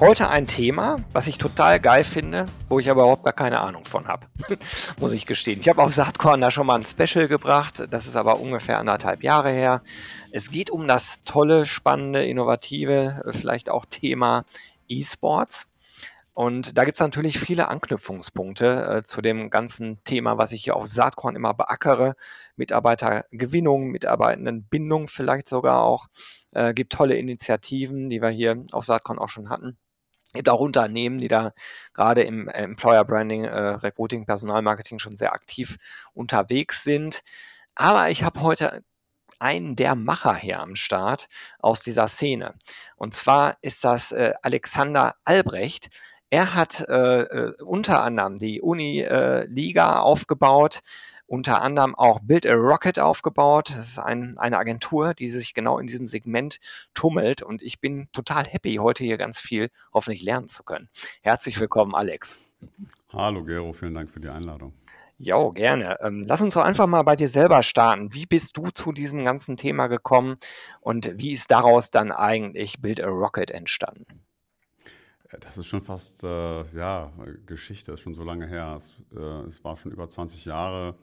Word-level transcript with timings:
Heute 0.00 0.28
ein 0.28 0.46
Thema, 0.46 0.94
was 1.12 1.26
ich 1.26 1.38
total 1.38 1.80
geil 1.80 2.04
finde, 2.04 2.46
wo 2.68 2.78
ich 2.78 2.88
aber 2.88 3.02
überhaupt 3.02 3.24
gar 3.24 3.32
keine 3.32 3.58
Ahnung 3.58 3.84
von 3.84 4.06
habe, 4.06 4.28
muss 5.00 5.12
ich 5.12 5.26
gestehen. 5.26 5.58
Ich 5.58 5.68
habe 5.68 5.82
auf 5.82 5.92
Saatkorn 5.92 6.40
da 6.40 6.52
schon 6.52 6.68
mal 6.68 6.76
ein 6.76 6.86
Special 6.86 7.26
gebracht, 7.26 7.84
das 7.90 8.06
ist 8.06 8.14
aber 8.14 8.38
ungefähr 8.38 8.78
anderthalb 8.78 9.24
Jahre 9.24 9.50
her. 9.50 9.82
Es 10.30 10.52
geht 10.52 10.70
um 10.70 10.86
das 10.86 11.18
tolle, 11.24 11.66
spannende, 11.66 12.24
innovative, 12.24 13.24
vielleicht 13.30 13.70
auch 13.70 13.86
Thema 13.86 14.44
E-Sports. 14.86 15.66
Und 16.32 16.78
da 16.78 16.84
gibt 16.84 16.98
es 16.98 17.00
natürlich 17.00 17.40
viele 17.40 17.66
Anknüpfungspunkte 17.66 18.98
äh, 18.98 19.02
zu 19.02 19.20
dem 19.20 19.50
ganzen 19.50 19.98
Thema, 20.04 20.38
was 20.38 20.52
ich 20.52 20.62
hier 20.62 20.76
auf 20.76 20.86
Saatkorn 20.86 21.34
immer 21.34 21.54
beackere. 21.54 22.14
Mitarbeitergewinnung, 22.54 23.88
Mitarbeitendenbindung 23.88 25.08
vielleicht 25.08 25.48
sogar 25.48 25.82
auch. 25.82 26.06
Äh, 26.52 26.72
gibt 26.72 26.92
tolle 26.92 27.16
Initiativen, 27.16 28.08
die 28.08 28.22
wir 28.22 28.30
hier 28.30 28.64
auf 28.70 28.84
Saatkorn 28.84 29.18
auch 29.18 29.28
schon 29.28 29.48
hatten. 29.48 29.76
Gibt 30.34 30.48
auch 30.48 30.60
Unternehmen, 30.60 31.18
die 31.18 31.28
da 31.28 31.52
gerade 31.94 32.22
im 32.22 32.48
äh, 32.48 32.62
Employer 32.62 33.04
Branding, 33.04 33.44
äh, 33.44 33.58
Recruiting, 33.58 34.26
Personalmarketing 34.26 34.98
schon 34.98 35.16
sehr 35.16 35.32
aktiv 35.32 35.76
unterwegs 36.12 36.84
sind. 36.84 37.22
Aber 37.74 38.10
ich 38.10 38.22
habe 38.22 38.42
heute 38.42 38.82
einen 39.38 39.76
der 39.76 39.94
Macher 39.94 40.34
hier 40.34 40.60
am 40.60 40.76
Start 40.76 41.28
aus 41.60 41.80
dieser 41.80 42.08
Szene. 42.08 42.54
Und 42.96 43.14
zwar 43.14 43.56
ist 43.62 43.84
das 43.84 44.12
äh, 44.12 44.34
Alexander 44.42 45.14
Albrecht. 45.24 45.88
Er 46.30 46.54
hat 46.54 46.80
äh, 46.88 47.20
äh 47.22 47.62
unter 47.62 48.02
anderem 48.02 48.38
die 48.38 48.60
Uni-Liga 48.60 49.92
äh, 49.92 49.98
aufgebaut, 49.98 50.80
unter 51.28 51.62
anderem 51.62 51.94
auch 51.94 52.20
Build 52.20 52.46
a 52.46 52.54
Rocket 52.54 52.98
aufgebaut. 52.98 53.70
Das 53.70 53.86
ist 53.86 53.98
ein, 53.98 54.38
eine 54.38 54.58
Agentur, 54.58 55.14
die 55.14 55.28
sich 55.28 55.54
genau 55.54 55.78
in 55.78 55.86
diesem 55.86 56.06
Segment 56.06 56.58
tummelt 56.94 57.42
und 57.42 57.62
ich 57.62 57.80
bin 57.80 58.08
total 58.12 58.44
happy, 58.44 58.76
heute 58.76 59.04
hier 59.04 59.18
ganz 59.18 59.38
viel 59.38 59.70
hoffentlich 59.92 60.22
lernen 60.22 60.48
zu 60.48 60.64
können. 60.64 60.88
Herzlich 61.20 61.60
willkommen, 61.60 61.94
Alex. 61.94 62.38
Hallo, 63.12 63.44
Gero, 63.44 63.72
vielen 63.72 63.94
Dank 63.94 64.10
für 64.10 64.20
die 64.20 64.28
Einladung. 64.28 64.72
Jo, 65.18 65.50
gerne. 65.50 65.98
Ähm, 66.00 66.24
lass 66.26 66.40
uns 66.40 66.54
doch 66.54 66.62
einfach 66.62 66.86
mal 66.86 67.02
bei 67.02 67.16
dir 67.16 67.28
selber 67.28 67.62
starten. 67.62 68.14
Wie 68.14 68.24
bist 68.24 68.56
du 68.56 68.70
zu 68.70 68.92
diesem 68.92 69.24
ganzen 69.24 69.56
Thema 69.56 69.88
gekommen 69.88 70.36
und 70.80 71.12
wie 71.18 71.32
ist 71.32 71.50
daraus 71.50 71.90
dann 71.90 72.10
eigentlich 72.12 72.80
Build 72.80 73.02
a 73.02 73.08
Rocket 73.08 73.50
entstanden? 73.50 74.24
Das 75.40 75.58
ist 75.58 75.66
schon 75.66 75.82
fast, 75.82 76.24
äh, 76.24 76.62
ja, 76.74 77.12
Geschichte, 77.44 77.92
ist 77.92 78.00
schon 78.00 78.14
so 78.14 78.22
lange 78.22 78.46
her. 78.46 78.76
Es, 78.78 78.94
äh, 79.14 79.46
es 79.46 79.62
war 79.62 79.76
schon 79.76 79.92
über 79.92 80.08
20 80.08 80.46
Jahre 80.46 80.94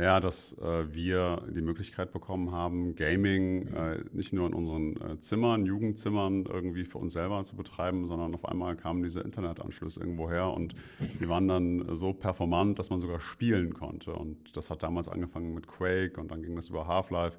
her, 0.00 0.20
dass 0.20 0.54
äh, 0.54 0.92
wir 0.92 1.42
die 1.54 1.60
Möglichkeit 1.60 2.12
bekommen 2.12 2.50
haben, 2.50 2.96
Gaming 2.96 3.68
äh, 3.68 4.02
nicht 4.12 4.32
nur 4.32 4.46
in 4.46 4.54
unseren 4.54 4.96
äh, 5.00 5.20
Zimmern, 5.20 5.66
Jugendzimmern 5.66 6.46
irgendwie 6.46 6.84
für 6.84 6.98
uns 6.98 7.12
selber 7.12 7.42
zu 7.44 7.56
betreiben, 7.56 8.06
sondern 8.06 8.34
auf 8.34 8.44
einmal 8.44 8.76
kamen 8.76 9.02
diese 9.02 9.20
Internetanschlüsse 9.20 10.00
irgendwo 10.00 10.30
her 10.30 10.52
und 10.52 10.74
die 11.20 11.28
waren 11.28 11.46
dann 11.46 11.94
so 11.94 12.12
performant, 12.12 12.78
dass 12.78 12.90
man 12.90 12.98
sogar 12.98 13.20
spielen 13.20 13.74
konnte. 13.74 14.12
Und 14.12 14.56
das 14.56 14.70
hat 14.70 14.82
damals 14.82 15.08
angefangen 15.08 15.54
mit 15.54 15.66
Quake 15.66 16.20
und 16.20 16.30
dann 16.30 16.42
ging 16.42 16.56
das 16.56 16.70
über 16.70 16.86
Half-Life. 16.86 17.36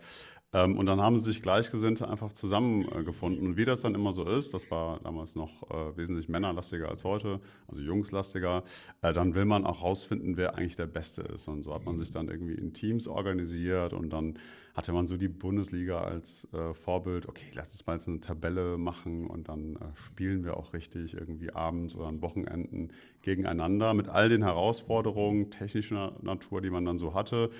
Ähm, 0.54 0.78
und 0.78 0.86
dann 0.86 1.02
haben 1.02 1.18
sich 1.20 1.42
Gleichgesinnte 1.42 2.10
einfach 2.10 2.34
zusammengefunden. 2.34 3.46
Und 3.46 3.58
wie 3.58 3.66
das 3.66 3.82
dann 3.82 3.96
immer 3.96 4.12
so 4.12 4.26
ist, 4.26 4.54
das 4.54 4.70
war 4.70 5.00
damals 5.00 5.36
noch 5.36 5.70
äh, 5.72 5.96
wesentlich 5.98 6.28
männerlastiger 6.28 6.90
als 6.90 7.04
heute, 7.04 7.40
also 7.68 7.80
jungslastiger, 7.82 8.64
äh, 9.02 9.14
dann 9.14 9.34
will 9.34 9.46
man 9.46 9.66
auch 9.66 9.82
rausfinden, 9.82 10.36
wer 10.36 10.56
eigentlich 10.56 10.76
der 10.76 10.88
Beste 10.88 11.22
ist. 11.22 11.48
Und 11.48 11.64
so 11.64 11.74
hat 11.74 11.86
man 11.86 11.98
sich 11.98 12.12
dann 12.12 12.28
irgendwie 12.28 12.56
in 12.56 12.74
Teams 12.74 13.08
organisiert 13.08 13.94
und 13.94 14.10
dann 14.12 14.38
hatte 14.74 14.94
man 14.94 15.06
so 15.08 15.18
die 15.18 15.28
Bundesliga 15.28 16.02
als 16.02 16.48
äh, 16.54 16.74
Vorbild. 16.74 17.28
Okay, 17.28 17.48
lass 17.54 17.72
uns 17.72 17.86
mal 17.86 17.94
jetzt 17.94 18.08
eine 18.08 18.20
Tabelle 18.20 18.78
machen 18.78 19.28
und 19.28 19.50
dann 19.50 19.76
äh, 19.76 19.80
spielen 19.96 20.44
wir 20.44 20.58
auch 20.58 20.74
richtig 20.74 21.14
irgendwie 21.14 21.52
abends 21.52 21.96
oder 21.96 22.08
an 22.08 22.22
Wochenenden 22.22 22.92
gegeneinander 23.22 23.94
mit 23.94 24.10
all 24.10 24.30
den 24.30 24.44
Herausforderungen 24.44 25.52
technischer 25.52 26.14
Natur, 26.22 26.62
die 26.62 26.70
man 26.70 26.86
dann 26.86 26.98
so 26.98 27.14
hatte. 27.14 27.52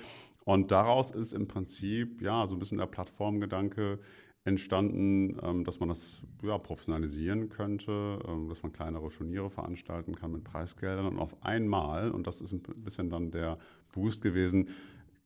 Und 0.44 0.70
daraus 0.70 1.10
ist 1.10 1.32
im 1.32 1.46
Prinzip 1.46 2.20
ja 2.20 2.46
so 2.46 2.54
ein 2.56 2.58
bisschen 2.58 2.78
der 2.78 2.86
Plattformgedanke 2.86 4.00
entstanden, 4.44 5.38
ähm, 5.42 5.64
dass 5.64 5.78
man 5.78 5.88
das 5.88 6.22
ja, 6.42 6.58
professionalisieren 6.58 7.48
könnte, 7.48 8.18
ähm, 8.26 8.48
dass 8.48 8.62
man 8.62 8.72
kleinere 8.72 9.08
Turniere 9.08 9.50
veranstalten 9.50 10.16
kann 10.16 10.32
mit 10.32 10.44
Preisgeldern. 10.44 11.06
Und 11.06 11.18
auf 11.18 11.42
einmal, 11.44 12.10
und 12.10 12.26
das 12.26 12.40
ist 12.40 12.52
ein 12.52 12.62
bisschen 12.62 13.08
dann 13.08 13.30
der 13.30 13.58
Boost 13.92 14.20
gewesen, 14.22 14.68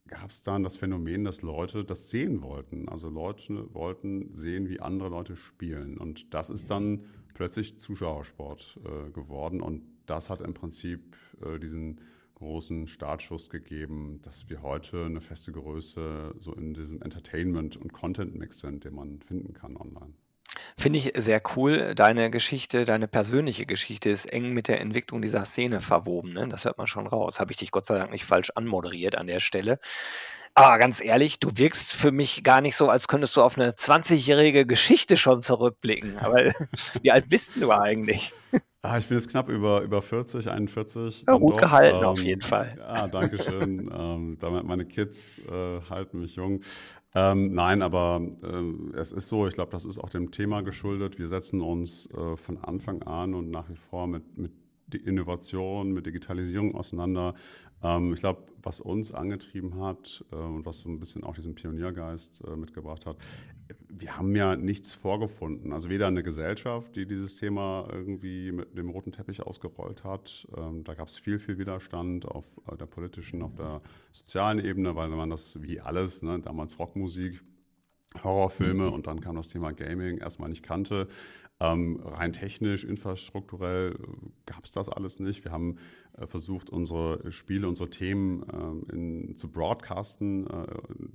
gab 0.06 0.30
es 0.30 0.42
dann 0.42 0.62
das 0.62 0.76
Phänomen, 0.76 1.24
dass 1.24 1.42
Leute 1.42 1.84
das 1.84 2.10
sehen 2.10 2.42
wollten. 2.42 2.88
Also 2.88 3.08
Leute 3.08 3.72
wollten 3.74 4.34
sehen, 4.34 4.68
wie 4.68 4.80
andere 4.80 5.08
Leute 5.08 5.36
spielen. 5.36 5.98
Und 5.98 6.32
das 6.34 6.50
ist 6.50 6.70
dann 6.70 7.04
plötzlich 7.34 7.78
Zuschauersport 7.78 8.78
äh, 8.84 9.10
geworden. 9.10 9.60
Und 9.60 9.82
das 10.04 10.30
hat 10.30 10.42
im 10.42 10.54
Prinzip 10.54 11.16
äh, 11.44 11.58
diesen 11.58 12.00
großen 12.36 12.86
Startschuss 12.86 13.50
gegeben, 13.50 14.20
dass 14.22 14.48
wir 14.48 14.62
heute 14.62 15.04
eine 15.04 15.20
feste 15.20 15.52
Größe 15.52 16.34
so 16.38 16.52
in 16.54 16.74
diesem 16.74 17.02
Entertainment- 17.02 17.76
und 17.76 17.92
Content-Mix 17.92 18.60
sind, 18.60 18.84
den 18.84 18.94
man 18.94 19.20
finden 19.20 19.52
kann 19.52 19.76
online. 19.76 20.12
Finde 20.78 20.98
ich 20.98 21.12
sehr 21.16 21.42
cool. 21.56 21.94
Deine 21.94 22.30
Geschichte, 22.30 22.84
deine 22.84 23.08
persönliche 23.08 23.66
Geschichte 23.66 24.10
ist 24.10 24.26
eng 24.26 24.52
mit 24.52 24.68
der 24.68 24.80
Entwicklung 24.80 25.22
dieser 25.22 25.44
Szene 25.44 25.80
verwoben. 25.80 26.34
Ne? 26.34 26.48
Das 26.48 26.64
hört 26.64 26.78
man 26.78 26.86
schon 26.86 27.06
raus. 27.06 27.40
Habe 27.40 27.52
ich 27.52 27.58
dich 27.58 27.70
Gott 27.70 27.86
sei 27.86 27.98
Dank 27.98 28.10
nicht 28.10 28.24
falsch 28.24 28.50
anmoderiert 28.54 29.16
an 29.16 29.26
der 29.26 29.40
Stelle. 29.40 29.78
Aber 30.54 30.78
ganz 30.78 31.02
ehrlich, 31.02 31.38
du 31.38 31.56
wirkst 31.56 31.92
für 31.92 32.12
mich 32.12 32.42
gar 32.42 32.60
nicht 32.60 32.76
so, 32.76 32.88
als 32.88 33.08
könntest 33.08 33.36
du 33.36 33.42
auf 33.42 33.58
eine 33.58 33.72
20-jährige 33.72 34.66
Geschichte 34.66 35.16
schon 35.16 35.42
zurückblicken. 35.42 36.18
Aber 36.18 36.52
wie 37.02 37.10
alt 37.10 37.28
bist 37.28 37.56
du 37.56 37.70
eigentlich? 37.72 38.32
Ah, 38.88 38.98
ich 38.98 39.08
bin 39.08 39.16
jetzt 39.18 39.28
knapp 39.28 39.48
über, 39.48 39.82
über 39.82 40.00
40, 40.00 40.48
41. 40.48 41.24
Ja, 41.26 41.36
gut 41.36 41.54
doch. 41.54 41.60
gehalten 41.60 41.98
ähm, 41.98 42.04
auf 42.04 42.22
jeden 42.22 42.42
Fall. 42.42 42.72
Ja, 42.78 43.08
danke 43.08 43.42
schön. 43.42 43.90
ähm, 43.92 44.38
meine 44.64 44.84
Kids 44.84 45.40
äh, 45.40 45.80
halten 45.90 46.20
mich 46.20 46.36
jung. 46.36 46.60
Ähm, 47.14 47.52
nein, 47.54 47.82
aber 47.82 48.20
äh, 48.44 48.96
es 48.96 49.10
ist 49.10 49.28
so, 49.28 49.48
ich 49.48 49.54
glaube, 49.54 49.72
das 49.72 49.84
ist 49.84 49.98
auch 49.98 50.10
dem 50.10 50.30
Thema 50.30 50.60
geschuldet. 50.62 51.18
Wir 51.18 51.28
setzen 51.28 51.62
uns 51.62 52.08
äh, 52.12 52.36
von 52.36 52.58
Anfang 52.58 53.02
an 53.02 53.34
und 53.34 53.50
nach 53.50 53.68
wie 53.70 53.76
vor 53.76 54.06
mit, 54.06 54.36
mit 54.36 54.52
Innovation, 54.94 55.92
mit 55.92 56.06
Digitalisierung 56.06 56.74
auseinander. 56.74 57.34
Ähm, 57.82 58.12
ich 58.12 58.20
glaube, 58.20 58.44
was 58.66 58.80
uns 58.80 59.12
angetrieben 59.12 59.80
hat 59.80 60.24
äh, 60.32 60.34
und 60.34 60.66
was 60.66 60.80
so 60.80 60.88
ein 60.88 60.98
bisschen 60.98 61.22
auch 61.22 61.36
diesen 61.36 61.54
Pioniergeist 61.54 62.42
äh, 62.44 62.56
mitgebracht 62.56 63.06
hat, 63.06 63.16
wir 63.88 64.16
haben 64.16 64.34
ja 64.34 64.56
nichts 64.56 64.92
vorgefunden. 64.92 65.72
Also 65.72 65.88
weder 65.88 66.08
eine 66.08 66.24
Gesellschaft, 66.24 66.96
die 66.96 67.06
dieses 67.06 67.36
Thema 67.36 67.88
irgendwie 67.92 68.50
mit 68.50 68.76
dem 68.76 68.90
roten 68.90 69.12
Teppich 69.12 69.40
ausgerollt 69.40 70.02
hat. 70.02 70.48
Ähm, 70.56 70.82
da 70.82 70.94
gab 70.94 71.06
es 71.06 71.16
viel, 71.16 71.38
viel 71.38 71.58
Widerstand 71.58 72.26
auf 72.26 72.60
äh, 72.70 72.76
der 72.76 72.86
politischen, 72.86 73.40
auf 73.42 73.54
der 73.54 73.80
sozialen 74.10 74.58
Ebene, 74.58 74.96
weil 74.96 75.08
man 75.10 75.30
das 75.30 75.62
wie 75.62 75.80
alles, 75.80 76.22
ne, 76.22 76.40
damals 76.40 76.76
Rockmusik, 76.78 77.40
Horrorfilme 78.24 78.90
und 78.90 79.06
dann 79.06 79.20
kam 79.20 79.36
das 79.36 79.48
Thema 79.48 79.72
Gaming 79.72 80.18
erstmal 80.18 80.48
nicht 80.48 80.62
kannte. 80.62 81.08
Ähm, 81.58 82.00
rein 82.04 82.34
technisch, 82.34 82.84
infrastrukturell 82.84 83.92
äh, 83.92 83.96
gab 84.44 84.64
es 84.64 84.72
das 84.72 84.90
alles 84.90 85.20
nicht. 85.20 85.42
Wir 85.44 85.52
haben 85.52 85.78
äh, 86.18 86.26
versucht, 86.26 86.68
unsere 86.68 87.32
Spiele, 87.32 87.66
unsere 87.66 87.88
Themen 87.88 88.42
äh, 88.42 88.92
in, 88.92 89.36
zu 89.36 89.50
broadcasten. 89.50 90.46
Äh, 90.46 90.66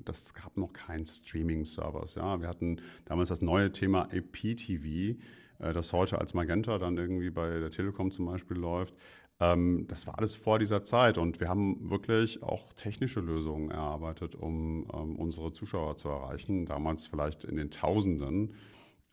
das 0.04 0.34
gab 0.34 0.58
noch 0.58 0.74
keinen 0.74 1.06
Streaming-Service. 1.06 2.16
Ja? 2.16 2.42
Wir 2.42 2.48
hatten 2.48 2.78
damals 3.06 3.30
das 3.30 3.44
neue 3.44 3.72
Thema 3.72 4.08
IPTV, 4.12 5.20
äh, 5.60 5.74
das 5.74 5.94
heute 5.94 6.20
als 6.20 6.34
Magenta 6.34 6.80
dann 6.80 6.98
irgendwie 6.98 7.30
bei 7.30 7.60
der 7.60 7.70
Telekom 7.70 8.12
zum 8.12 8.26
Beispiel 8.26 8.58
läuft. 8.58 8.96
Ähm, 9.42 9.88
das 9.88 10.06
war 10.06 10.18
alles 10.20 10.36
vor 10.36 10.60
dieser 10.60 10.84
Zeit 10.84 11.18
und 11.18 11.40
wir 11.40 11.50
haben 11.50 11.90
wirklich 11.90 12.44
auch 12.44 12.72
technische 12.74 13.20
Lösungen 13.20 13.72
erarbeitet, 13.72 14.36
um 14.36 14.86
ähm, 14.94 15.16
unsere 15.18 15.52
Zuschauer 15.52 15.98
zu 15.98 16.10
erreichen. 16.10 16.68
Damals 16.68 17.08
vielleicht 17.08 17.44
in 17.44 17.58
den 17.58 17.72
Tausenden 17.72 18.54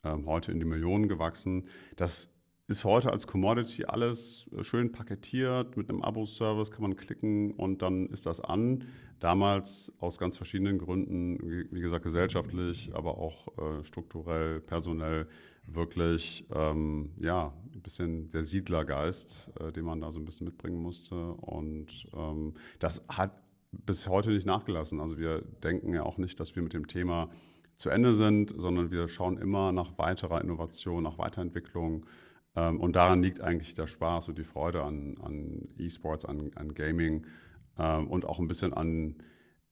ähm, 0.05 0.27
heute 0.27 0.53
in 0.53 0.59
die 0.59 0.67
Millionen 0.67 1.09
gewachsen. 1.09 1.67
Das 1.97 2.31
ist 2.67 2.85
heute 2.85 3.11
als 3.11 3.27
Commodity 3.27 3.87
alles 3.87 4.51
äh, 4.55 4.63
schön 4.63 4.93
paketiert. 4.93 5.79
Mit 5.79 5.89
einem 5.89 6.03
Abo-Service 6.03 6.71
kann 6.71 6.83
man 6.83 6.97
klicken 6.97 7.53
und 7.53 7.81
dann 7.81 8.09
ist 8.09 8.27
das 8.27 8.43
an. 8.43 8.85
Damals 9.21 9.93
aus 9.99 10.19
ganz 10.19 10.37
verschiedenen 10.37 10.79
Gründen, 10.79 11.67
wie 11.73 11.81
gesagt, 11.81 12.05
gesellschaftlich, 12.05 12.91
aber 12.93 13.17
auch 13.19 13.49
äh, 13.59 13.83
strukturell, 13.83 14.61
personell, 14.61 15.27
wirklich 15.75 16.47
ähm, 16.55 17.13
ja, 17.19 17.53
ein 17.75 17.83
bisschen 17.83 18.29
der 18.29 18.43
Siedlergeist, 18.43 19.51
äh, 19.61 19.73
den 19.73 19.85
man 19.85 20.01
da 20.01 20.11
so 20.11 20.19
ein 20.19 20.25
bisschen 20.25 20.47
mitbringen 20.47 20.83
musste. 20.83 21.33
Und 21.33 22.09
ähm, 22.15 22.55
das 22.79 23.05
hat 23.09 23.33
bis 23.73 24.09
heute 24.09 24.31
nicht 24.31 24.47
nachgelassen. 24.47 25.01
Also 25.01 25.19
wir 25.19 25.43
denken 25.63 25.93
ja 25.95 26.03
auch 26.03 26.19
nicht, 26.19 26.41
dass 26.41 26.57
wir 26.57 26.63
mit 26.63 26.73
dem 26.73 26.87
Thema 26.87 27.31
zu 27.77 27.91
Ende 27.91 28.15
sind, 28.15 28.53
sondern 28.57 28.91
wir 28.91 29.09
schauen 29.09 29.39
immer 29.39 29.73
nach 29.73 29.99
weiterer 29.99 30.41
Innovation, 30.41 31.03
nach 31.03 31.19
Weiterentwicklung. 31.19 32.07
Ähm, 32.57 32.81
und 32.81 32.97
daran 32.97 33.23
liegt 33.23 33.41
eigentlich 33.41 33.75
der 33.75 33.87
Spaß 33.87 34.29
und 34.29 34.39
die 34.39 34.45
Freude 34.45 34.83
an, 34.83 35.17
an 35.23 35.69
E-Sports, 35.79 36.25
an, 36.25 36.51
an 36.57 36.75
Gaming 36.75 37.27
ähm, 37.79 38.09
und 38.09 38.25
auch 38.25 38.39
ein 38.39 38.49
bisschen 38.49 38.73
an 38.73 39.17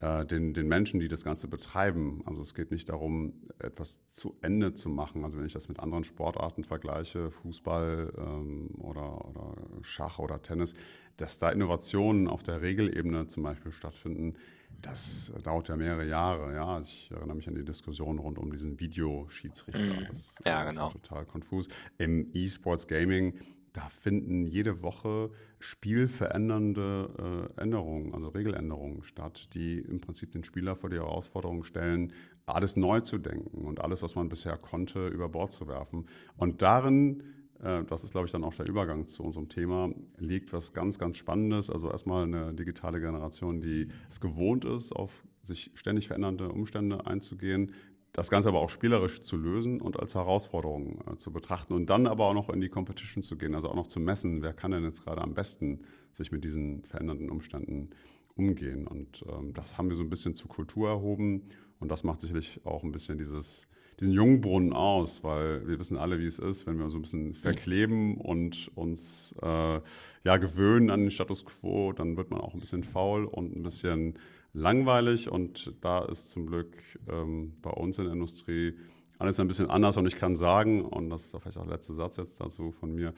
den, 0.01 0.53
den 0.53 0.69
Menschen, 0.69 1.01
die 1.01 1.09
das 1.09 1.25
Ganze 1.25 1.49
betreiben. 1.49 2.23
Also 2.27 2.43
es 2.43 2.55
geht 2.55 2.71
nicht 2.71 2.91
darum, 2.91 3.33
etwas 3.59 4.01
zu 4.11 4.37
Ende 4.43 4.75
zu 4.75 4.91
machen. 4.91 5.25
Also 5.25 5.39
wenn 5.39 5.47
ich 5.47 5.55
das 5.55 5.69
mit 5.69 5.81
anderen 5.81 6.05
Sportarten 6.05 6.65
vergleiche, 6.65 7.31
Fußball 7.31 8.13
ähm, 8.19 8.69
oder, 8.77 9.27
oder 9.27 9.57
Schach 9.81 10.19
oder 10.19 10.43
Tennis, 10.43 10.75
dass 11.17 11.39
da 11.39 11.49
Innovationen 11.49 12.29
auf 12.29 12.43
der 12.43 12.61
Regelebene 12.61 13.27
zum 13.27 13.43
Beispiel 13.45 13.73
stattfinden, 13.73 14.35
das 14.83 15.33
dauert 15.43 15.69
ja 15.69 15.77
mehrere 15.77 16.07
Jahre. 16.07 16.55
Ja, 16.55 16.79
ich 16.81 17.11
erinnere 17.11 17.37
mich 17.37 17.49
an 17.49 17.55
die 17.55 17.65
Diskussion 17.65 18.19
rund 18.19 18.39
um 18.39 18.51
diesen 18.51 18.79
Videoschiedsrichter. 18.79 19.83
Mhm. 19.83 20.07
Das, 20.11 20.37
ja, 20.45 20.65
das 20.65 20.75
genau. 20.75 20.89
ist 20.89 20.93
total 20.93 21.25
konfus. 21.25 21.69
Im 21.97 22.29
E-Sports 22.35 22.87
Gaming 22.87 23.35
da 23.77 23.91
finden 23.91 24.47
jede 24.47 24.81
Woche 24.81 25.31
spielverändernde 25.59 27.51
äh, 27.59 27.61
Änderungen, 27.61 28.15
also 28.15 28.29
Regeländerungen 28.29 29.03
statt, 29.03 29.51
die 29.53 29.81
im 29.81 30.01
Prinzip 30.01 30.33
den 30.33 30.45
Spieler 30.45 30.77
vor 30.77 30.89
die 30.89 30.97
Herausforderung 30.97 31.63
stellen, 31.63 32.15
alles 32.47 32.77
neu 32.77 33.01
zu 33.01 33.19
denken 33.19 33.67
und 33.67 33.83
alles, 33.83 34.03
was 34.03 34.15
man 34.15 34.31
bisher 34.31 34.57
konnte, 34.57 35.09
über 35.09 35.29
Bord 35.29 35.53
zu 35.53 35.69
werfen. 35.69 36.07
Und 36.39 36.63
darin, 36.63 37.23
äh, 37.63 37.85
das 37.85 38.03
ist, 38.03 38.13
glaube 38.13 38.25
ich, 38.25 38.33
dann 38.33 38.45
auch 38.45 38.55
der 38.55 38.67
Übergang 38.67 39.07
zu 39.07 39.23
unserem 39.23 39.51
Thema, 39.51 39.91
liegt 40.17 40.55
was 40.55 40.73
ganz, 40.73 40.99
ganz 40.99 41.19
Spannendes. 41.19 41.69
Also 41.69 41.91
erstmal 41.91 42.25
eine 42.25 42.55
digitale 42.55 42.99
Generation, 42.99 43.61
die 43.61 43.89
es 44.09 44.23
gewohnt 44.23 44.65
ist, 44.65 44.93
auf 44.93 45.23
sich 45.43 45.71
ständig 45.75 46.07
verändernde 46.07 46.49
Umstände 46.49 47.07
einzugehen, 47.07 47.73
das 48.17 48.31
Ganze 48.31 48.49
aber 48.49 48.61
auch 48.61 48.71
spielerisch 48.71 49.21
zu 49.21 49.37
lösen 49.37 49.79
und 49.79 50.01
als 50.01 50.15
Herausforderung 50.15 51.03
äh, 51.07 51.17
zu 51.19 51.31
betrachten 51.31 51.75
und 51.75 51.91
dann 51.91 52.07
aber 52.07 52.25
auch 52.25 52.35
noch 52.35 52.49
in 52.49 52.63
die 52.63 52.71
Competition 52.71 53.23
zu 53.23 53.37
gehen, 53.37 53.55
also 53.55 53.69
auch 53.69 53.75
noch 53.75 53.89
zu 53.89 54.01
messen, 54.01 54.41
wer 54.41 54.55
kann 54.55 54.71
denn 54.71 54.85
jetzt 54.85 55.05
gerade 55.05 55.21
am 55.21 55.35
besten 55.35 55.81
sich 56.15 56.33
mit 56.33 56.43
diesen 56.43 56.83
verändernden 56.85 57.29
Umständen 57.29 57.91
umgehen. 58.35 58.87
Und 58.87 59.23
ähm, 59.29 59.53
das 59.53 59.77
haben 59.77 59.91
wir 59.91 59.97
so 59.97 60.03
ein 60.03 60.09
bisschen 60.09 60.35
zur 60.35 60.49
Kultur 60.49 60.89
erhoben 60.89 61.43
und 61.79 61.91
das 61.91 62.05
macht 62.05 62.23
sicherlich 62.23 62.59
auch 62.65 62.85
ein 62.85 62.93
bisschen 62.93 63.19
dieses, 63.19 63.69
diesen 64.01 64.15
Jungbrunnen 64.15 64.73
aus, 64.73 65.23
weil 65.23 65.69
wir 65.69 65.79
wissen 65.79 65.99
alle, 65.99 66.19
wie 66.19 66.25
es 66.25 66.39
ist, 66.39 66.67
wenn 66.67 66.79
wir 66.79 66.89
so 66.89 66.97
ein 66.97 67.03
bisschen 67.03 67.35
verkleben 67.35 68.17
und 68.17 68.71
uns 68.75 69.35
äh, 69.43 69.81
ja 70.25 70.37
gewöhnen 70.39 70.89
an 70.89 71.01
den 71.01 71.11
Status 71.11 71.45
quo, 71.45 71.93
dann 71.93 72.17
wird 72.17 72.31
man 72.31 72.41
auch 72.41 72.55
ein 72.55 72.61
bisschen 72.61 72.83
faul 72.83 73.27
und 73.27 73.55
ein 73.55 73.63
bisschen 73.63 74.15
langweilig 74.57 75.31
und 75.31 75.75
da 75.81 76.01
ist 76.05 76.31
zum 76.31 76.47
Glück 76.47 76.77
ähm, 77.09 77.55
bei 77.63 77.71
uns 77.71 77.99
in 77.99 78.05
der 78.05 78.15
Industrie 78.15 78.75
alles 79.19 79.39
ein 79.39 79.49
bisschen 79.49 79.71
anders 79.71 79.97
und 79.97 80.07
ich 80.07 80.17
kann 80.17 80.35
sagen, 80.35 80.85
und 80.85 81.11
das 81.11 81.25
ist 81.25 81.37
vielleicht 81.41 81.59
auch 81.59 81.65
der 81.65 81.75
letzte 81.75 81.95
Satz 81.95 82.17
jetzt 82.17 82.41
dazu 82.41 82.73
von 82.73 82.95
mir, 82.95 83.13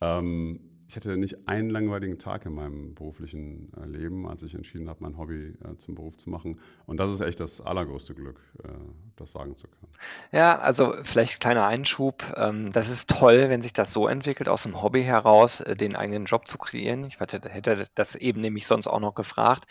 ähm, 0.00 0.60
ich 0.88 0.96
hatte 0.96 1.16
nicht 1.16 1.48
einen 1.48 1.70
langweiligen 1.70 2.18
Tag 2.18 2.44
in 2.44 2.52
meinem 2.52 2.94
beruflichen 2.94 3.72
äh, 3.80 3.86
Leben, 3.86 4.28
als 4.28 4.42
ich 4.42 4.54
entschieden 4.54 4.90
habe, 4.90 4.98
mein 5.02 5.16
Hobby 5.16 5.54
äh, 5.64 5.76
zum 5.78 5.94
Beruf 5.94 6.18
zu 6.18 6.28
machen. 6.28 6.60
Und 6.84 6.98
das 6.98 7.10
ist 7.10 7.22
echt 7.22 7.40
das 7.40 7.62
allergrößte 7.62 8.14
Glück, 8.14 8.42
äh, 8.62 8.68
das 9.16 9.32
sagen 9.32 9.56
zu 9.56 9.68
können. 9.68 9.90
Ja, 10.32 10.58
also 10.58 10.94
vielleicht 11.02 11.40
kleiner 11.40 11.64
Einschub. 11.64 12.22
Ähm, 12.36 12.72
das 12.72 12.90
ist 12.90 13.08
toll, 13.08 13.48
wenn 13.48 13.62
sich 13.62 13.72
das 13.72 13.94
so 13.94 14.06
entwickelt, 14.06 14.50
aus 14.50 14.64
dem 14.64 14.82
Hobby 14.82 15.02
heraus 15.02 15.64
den 15.66 15.96
eigenen 15.96 16.26
Job 16.26 16.46
zu 16.46 16.58
kreieren. 16.58 17.04
Ich 17.04 17.18
hätte 17.18 17.88
das 17.94 18.14
eben 18.14 18.42
nämlich 18.42 18.66
sonst 18.66 18.86
auch 18.86 19.00
noch 19.00 19.14
gefragt. 19.14 19.64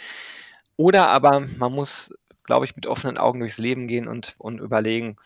Oder 0.81 1.10
aber 1.10 1.42
man 1.42 1.74
muss, 1.74 2.12
glaube 2.44 2.66
ich, 2.66 2.75
mit 2.75 2.88
offenen 2.88 3.19
Augen 3.19 3.39
durchs 3.39 3.60
Leben 3.60 3.88
gehen 3.88 4.07
und, 4.07 4.33
und 4.39 4.57
überlegen, 4.57 5.18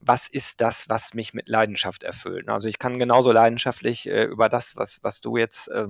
was 0.00 0.26
ist 0.26 0.62
das, 0.62 0.88
was 0.88 1.12
mich 1.12 1.34
mit 1.34 1.50
Leidenschaft 1.50 2.02
erfüllt. 2.02 2.48
Also 2.48 2.66
ich 2.66 2.78
kann 2.78 2.98
genauso 2.98 3.30
leidenschaftlich 3.30 4.08
äh, 4.08 4.24
über 4.24 4.48
das, 4.48 4.74
was, 4.74 5.00
was 5.02 5.20
du 5.20 5.36
jetzt 5.36 5.68
äh, 5.68 5.86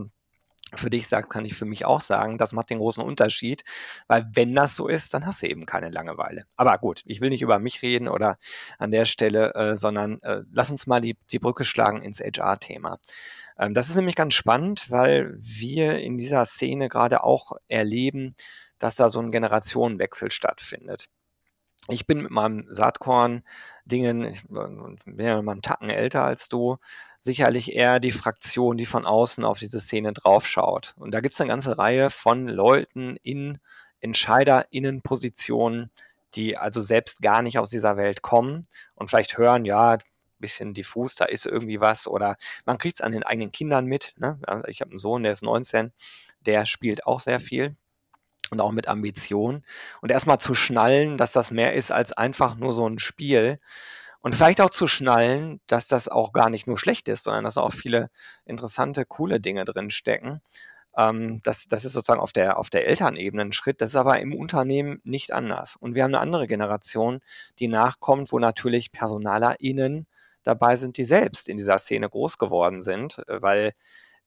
für 0.74 0.90
dich 0.90 1.06
sagst, 1.06 1.30
kann 1.30 1.44
ich 1.44 1.54
für 1.54 1.66
mich 1.66 1.84
auch 1.84 2.00
sagen, 2.00 2.36
das 2.36 2.52
macht 2.52 2.70
den 2.70 2.78
großen 2.78 3.04
Unterschied, 3.04 3.62
weil 4.08 4.26
wenn 4.34 4.56
das 4.56 4.74
so 4.74 4.88
ist, 4.88 5.14
dann 5.14 5.24
hast 5.24 5.42
du 5.42 5.46
eben 5.46 5.66
keine 5.66 5.90
Langeweile. 5.90 6.46
Aber 6.56 6.76
gut, 6.78 7.02
ich 7.04 7.20
will 7.20 7.30
nicht 7.30 7.42
über 7.42 7.60
mich 7.60 7.80
reden 7.82 8.08
oder 8.08 8.38
an 8.76 8.90
der 8.90 9.04
Stelle, 9.04 9.54
äh, 9.54 9.76
sondern 9.76 10.20
äh, 10.22 10.42
lass 10.50 10.68
uns 10.68 10.88
mal 10.88 11.00
die, 11.00 11.16
die 11.30 11.38
Brücke 11.38 11.64
schlagen 11.64 12.02
ins 12.02 12.18
HR-Thema. 12.18 12.98
Ähm, 13.56 13.72
das 13.72 13.88
ist 13.88 13.94
nämlich 13.94 14.16
ganz 14.16 14.34
spannend, 14.34 14.90
weil 14.90 15.38
wir 15.38 16.00
in 16.00 16.18
dieser 16.18 16.44
Szene 16.44 16.88
gerade 16.88 17.22
auch 17.22 17.52
erleben, 17.68 18.34
dass 18.82 18.96
da 18.96 19.08
so 19.08 19.20
ein 19.20 19.30
Generationenwechsel 19.30 20.32
stattfindet. 20.32 21.04
Ich 21.88 22.04
bin 22.04 22.20
mit 22.22 22.32
meinem 22.32 22.66
Saatkorn-Dingen, 22.68 24.24
ich 24.24 24.42
bin 24.48 24.98
ja 25.18 25.40
mal 25.40 25.52
einen 25.52 25.62
Tacken 25.62 25.88
älter 25.88 26.24
als 26.24 26.48
du, 26.48 26.78
sicherlich 27.20 27.72
eher 27.72 28.00
die 28.00 28.10
Fraktion, 28.10 28.76
die 28.76 28.86
von 28.86 29.06
außen 29.06 29.44
auf 29.44 29.60
diese 29.60 29.78
Szene 29.78 30.12
draufschaut. 30.12 30.94
Und 30.98 31.12
da 31.12 31.20
gibt 31.20 31.34
es 31.34 31.40
eine 31.40 31.50
ganze 31.50 31.78
Reihe 31.78 32.10
von 32.10 32.48
Leuten 32.48 33.16
in 33.22 33.58
EntscheiderInnenpositionen, 34.00 35.92
die 36.34 36.56
also 36.56 36.82
selbst 36.82 37.22
gar 37.22 37.40
nicht 37.40 37.60
aus 37.60 37.70
dieser 37.70 37.96
Welt 37.96 38.20
kommen 38.20 38.66
und 38.96 39.10
vielleicht 39.10 39.38
hören, 39.38 39.64
ja, 39.64 39.98
bisschen 40.38 40.74
diffus, 40.74 41.14
da 41.14 41.26
ist 41.26 41.46
irgendwie 41.46 41.80
was 41.80 42.08
oder 42.08 42.36
man 42.64 42.78
kriegt 42.78 42.96
es 42.96 43.00
an 43.00 43.12
den 43.12 43.22
eigenen 43.22 43.52
Kindern 43.52 43.86
mit. 43.86 44.12
Ne? 44.16 44.40
Ich 44.66 44.80
habe 44.80 44.90
einen 44.90 44.98
Sohn, 44.98 45.22
der 45.22 45.30
ist 45.30 45.44
19, 45.44 45.92
der 46.40 46.66
spielt 46.66 47.06
auch 47.06 47.20
sehr 47.20 47.38
viel 47.38 47.76
und 48.52 48.60
auch 48.60 48.70
mit 48.70 48.86
Ambition. 48.86 49.64
Und 50.02 50.10
erstmal 50.10 50.38
zu 50.38 50.54
schnallen, 50.54 51.16
dass 51.16 51.32
das 51.32 51.50
mehr 51.50 51.72
ist 51.72 51.90
als 51.90 52.12
einfach 52.12 52.54
nur 52.54 52.74
so 52.74 52.86
ein 52.86 52.98
Spiel. 52.98 53.58
Und 54.20 54.36
vielleicht 54.36 54.60
auch 54.60 54.70
zu 54.70 54.86
schnallen, 54.86 55.60
dass 55.66 55.88
das 55.88 56.08
auch 56.08 56.32
gar 56.32 56.50
nicht 56.50 56.66
nur 56.66 56.78
schlecht 56.78 57.08
ist, 57.08 57.24
sondern 57.24 57.44
dass 57.44 57.56
auch 57.56 57.72
viele 57.72 58.10
interessante, 58.44 59.06
coole 59.06 59.40
Dinge 59.40 59.64
drin 59.64 59.90
stecken. 59.90 60.42
Ähm, 60.96 61.40
das, 61.44 61.66
das 61.66 61.86
ist 61.86 61.94
sozusagen 61.94 62.20
auf 62.20 62.34
der, 62.34 62.58
auf 62.58 62.68
der 62.68 62.86
Elternebene 62.86 63.42
ein 63.42 63.52
Schritt. 63.52 63.80
Das 63.80 63.90
ist 63.90 63.96
aber 63.96 64.20
im 64.20 64.34
Unternehmen 64.34 65.00
nicht 65.02 65.32
anders. 65.32 65.76
Und 65.76 65.94
wir 65.94 66.04
haben 66.04 66.14
eine 66.14 66.20
andere 66.20 66.46
Generation, 66.46 67.20
die 67.58 67.68
nachkommt, 67.68 68.32
wo 68.32 68.38
natürlich 68.38 68.92
PersonalerInnen 68.92 70.06
dabei 70.44 70.76
sind, 70.76 70.98
die 70.98 71.04
selbst 71.04 71.48
in 71.48 71.56
dieser 71.56 71.78
Szene 71.78 72.08
groß 72.08 72.36
geworden 72.36 72.82
sind, 72.82 73.22
weil 73.28 73.72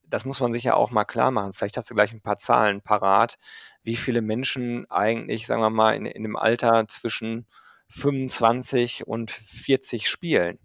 das 0.08 0.24
muss 0.24 0.40
man 0.40 0.52
sich 0.52 0.64
ja 0.64 0.74
auch 0.74 0.90
mal 0.90 1.04
klar 1.04 1.30
machen. 1.30 1.52
Vielleicht 1.52 1.76
hast 1.76 1.90
du 1.90 1.94
gleich 1.94 2.12
ein 2.12 2.20
paar 2.20 2.38
Zahlen 2.38 2.82
parat, 2.82 3.38
wie 3.82 3.96
viele 3.96 4.22
Menschen 4.22 4.90
eigentlich, 4.90 5.46
sagen 5.46 5.62
wir 5.62 5.70
mal, 5.70 5.94
in, 5.94 6.06
in 6.06 6.22
dem 6.22 6.36
Alter 6.36 6.86
zwischen 6.88 7.46
25 7.88 9.06
und 9.06 9.30
40 9.30 10.08
spielen. 10.08 10.58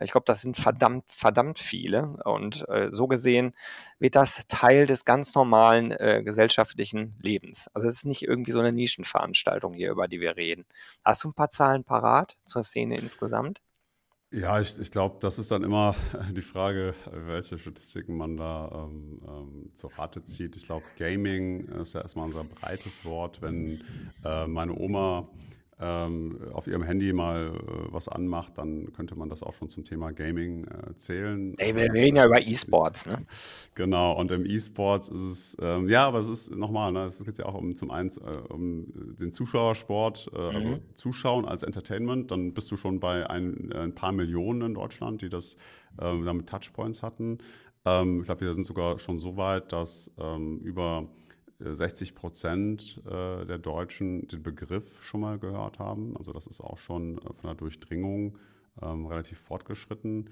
Ich 0.00 0.12
glaube, 0.12 0.24
das 0.26 0.40
sind 0.40 0.56
verdammt, 0.56 1.04
verdammt 1.08 1.58
viele. 1.58 2.16
Und 2.24 2.66
äh, 2.68 2.88
so 2.92 3.08
gesehen 3.08 3.54
wird 3.98 4.14
das 4.14 4.46
Teil 4.48 4.86
des 4.86 5.04
ganz 5.04 5.34
normalen 5.34 5.90
äh, 5.92 6.22
gesellschaftlichen 6.24 7.14
Lebens. 7.20 7.68
Also 7.74 7.88
es 7.88 7.96
ist 7.96 8.06
nicht 8.06 8.22
irgendwie 8.22 8.52
so 8.52 8.60
eine 8.60 8.72
Nischenveranstaltung 8.72 9.74
hier, 9.74 9.90
über 9.90 10.08
die 10.08 10.20
wir 10.20 10.36
reden. 10.36 10.64
Hast 11.04 11.24
du 11.24 11.28
ein 11.28 11.34
paar 11.34 11.50
Zahlen 11.50 11.84
parat 11.84 12.36
zur 12.44 12.62
Szene 12.62 12.96
insgesamt? 12.98 13.60
Ja, 14.32 14.60
ich, 14.62 14.78
ich 14.78 14.90
glaube, 14.90 15.16
das 15.20 15.38
ist 15.38 15.50
dann 15.50 15.62
immer 15.62 15.94
die 16.34 16.40
Frage, 16.40 16.94
welche 17.12 17.58
Statistiken 17.58 18.16
man 18.16 18.38
da 18.38 18.88
ähm, 18.88 19.20
ähm, 19.28 19.70
zur 19.74 19.92
Rate 19.98 20.24
zieht. 20.24 20.56
Ich 20.56 20.64
glaube, 20.64 20.86
Gaming 20.96 21.66
ist 21.80 21.92
ja 21.92 22.00
erstmal 22.00 22.24
unser 22.24 22.44
breites 22.44 23.04
Wort. 23.04 23.42
Wenn 23.42 23.84
äh, 24.24 24.46
meine 24.46 24.74
Oma 24.74 25.28
auf 26.52 26.66
ihrem 26.66 26.82
Handy 26.82 27.12
mal 27.12 27.48
äh, 27.54 27.92
was 27.92 28.08
anmacht, 28.08 28.58
dann 28.58 28.92
könnte 28.92 29.16
man 29.16 29.28
das 29.28 29.42
auch 29.42 29.54
schon 29.54 29.68
zum 29.68 29.84
Thema 29.84 30.12
Gaming 30.12 30.64
äh, 30.64 30.94
zählen. 30.96 31.54
Ey, 31.58 31.74
wir 31.74 31.92
reden 31.92 32.16
ja 32.16 32.26
über 32.26 32.40
E-Sports, 32.40 33.06
ne? 33.06 33.26
Genau, 33.74 34.18
und 34.18 34.30
im 34.30 34.46
E-Sports 34.46 35.08
ist 35.08 35.22
es, 35.22 35.56
ähm, 35.60 35.88
ja, 35.88 36.06
aber 36.06 36.20
es 36.20 36.28
ist 36.28 36.54
nochmal, 36.54 36.92
ne, 36.92 37.04
es 37.04 37.24
geht 37.24 37.38
ja 37.38 37.46
auch 37.46 37.54
um 37.54 37.74
zum 37.74 37.90
einen 37.90 38.10
äh, 38.10 38.52
um 38.52 38.86
den 39.18 39.32
Zuschauersport, 39.32 40.30
äh, 40.34 40.38
also 40.38 40.68
mhm. 40.68 40.80
Zuschauen 40.94 41.44
als 41.46 41.62
Entertainment, 41.62 42.30
dann 42.30 42.54
bist 42.54 42.70
du 42.70 42.76
schon 42.76 43.00
bei 43.00 43.28
ein, 43.28 43.72
ein 43.72 43.94
paar 43.94 44.12
Millionen 44.12 44.62
in 44.62 44.74
Deutschland, 44.74 45.22
die 45.22 45.28
das 45.28 45.56
ähm, 46.00 46.24
damit 46.24 46.48
Touchpoints 46.48 47.02
hatten. 47.02 47.38
Ähm, 47.84 48.20
ich 48.20 48.26
glaube, 48.26 48.42
wir 48.42 48.54
sind 48.54 48.64
sogar 48.64 48.98
schon 48.98 49.18
so 49.18 49.36
weit, 49.36 49.72
dass 49.72 50.12
ähm, 50.18 50.58
über 50.60 51.08
60 51.64 52.14
Prozent 52.14 53.00
äh, 53.06 53.44
der 53.44 53.58
Deutschen 53.58 54.26
den 54.28 54.42
Begriff 54.42 55.02
schon 55.02 55.20
mal 55.20 55.38
gehört 55.38 55.78
haben. 55.78 56.16
Also 56.16 56.32
das 56.32 56.46
ist 56.46 56.60
auch 56.60 56.78
schon 56.78 57.18
äh, 57.18 57.20
von 57.20 57.44
der 57.44 57.54
Durchdringung 57.54 58.38
ähm, 58.80 59.06
relativ 59.06 59.38
fortgeschritten. 59.38 60.30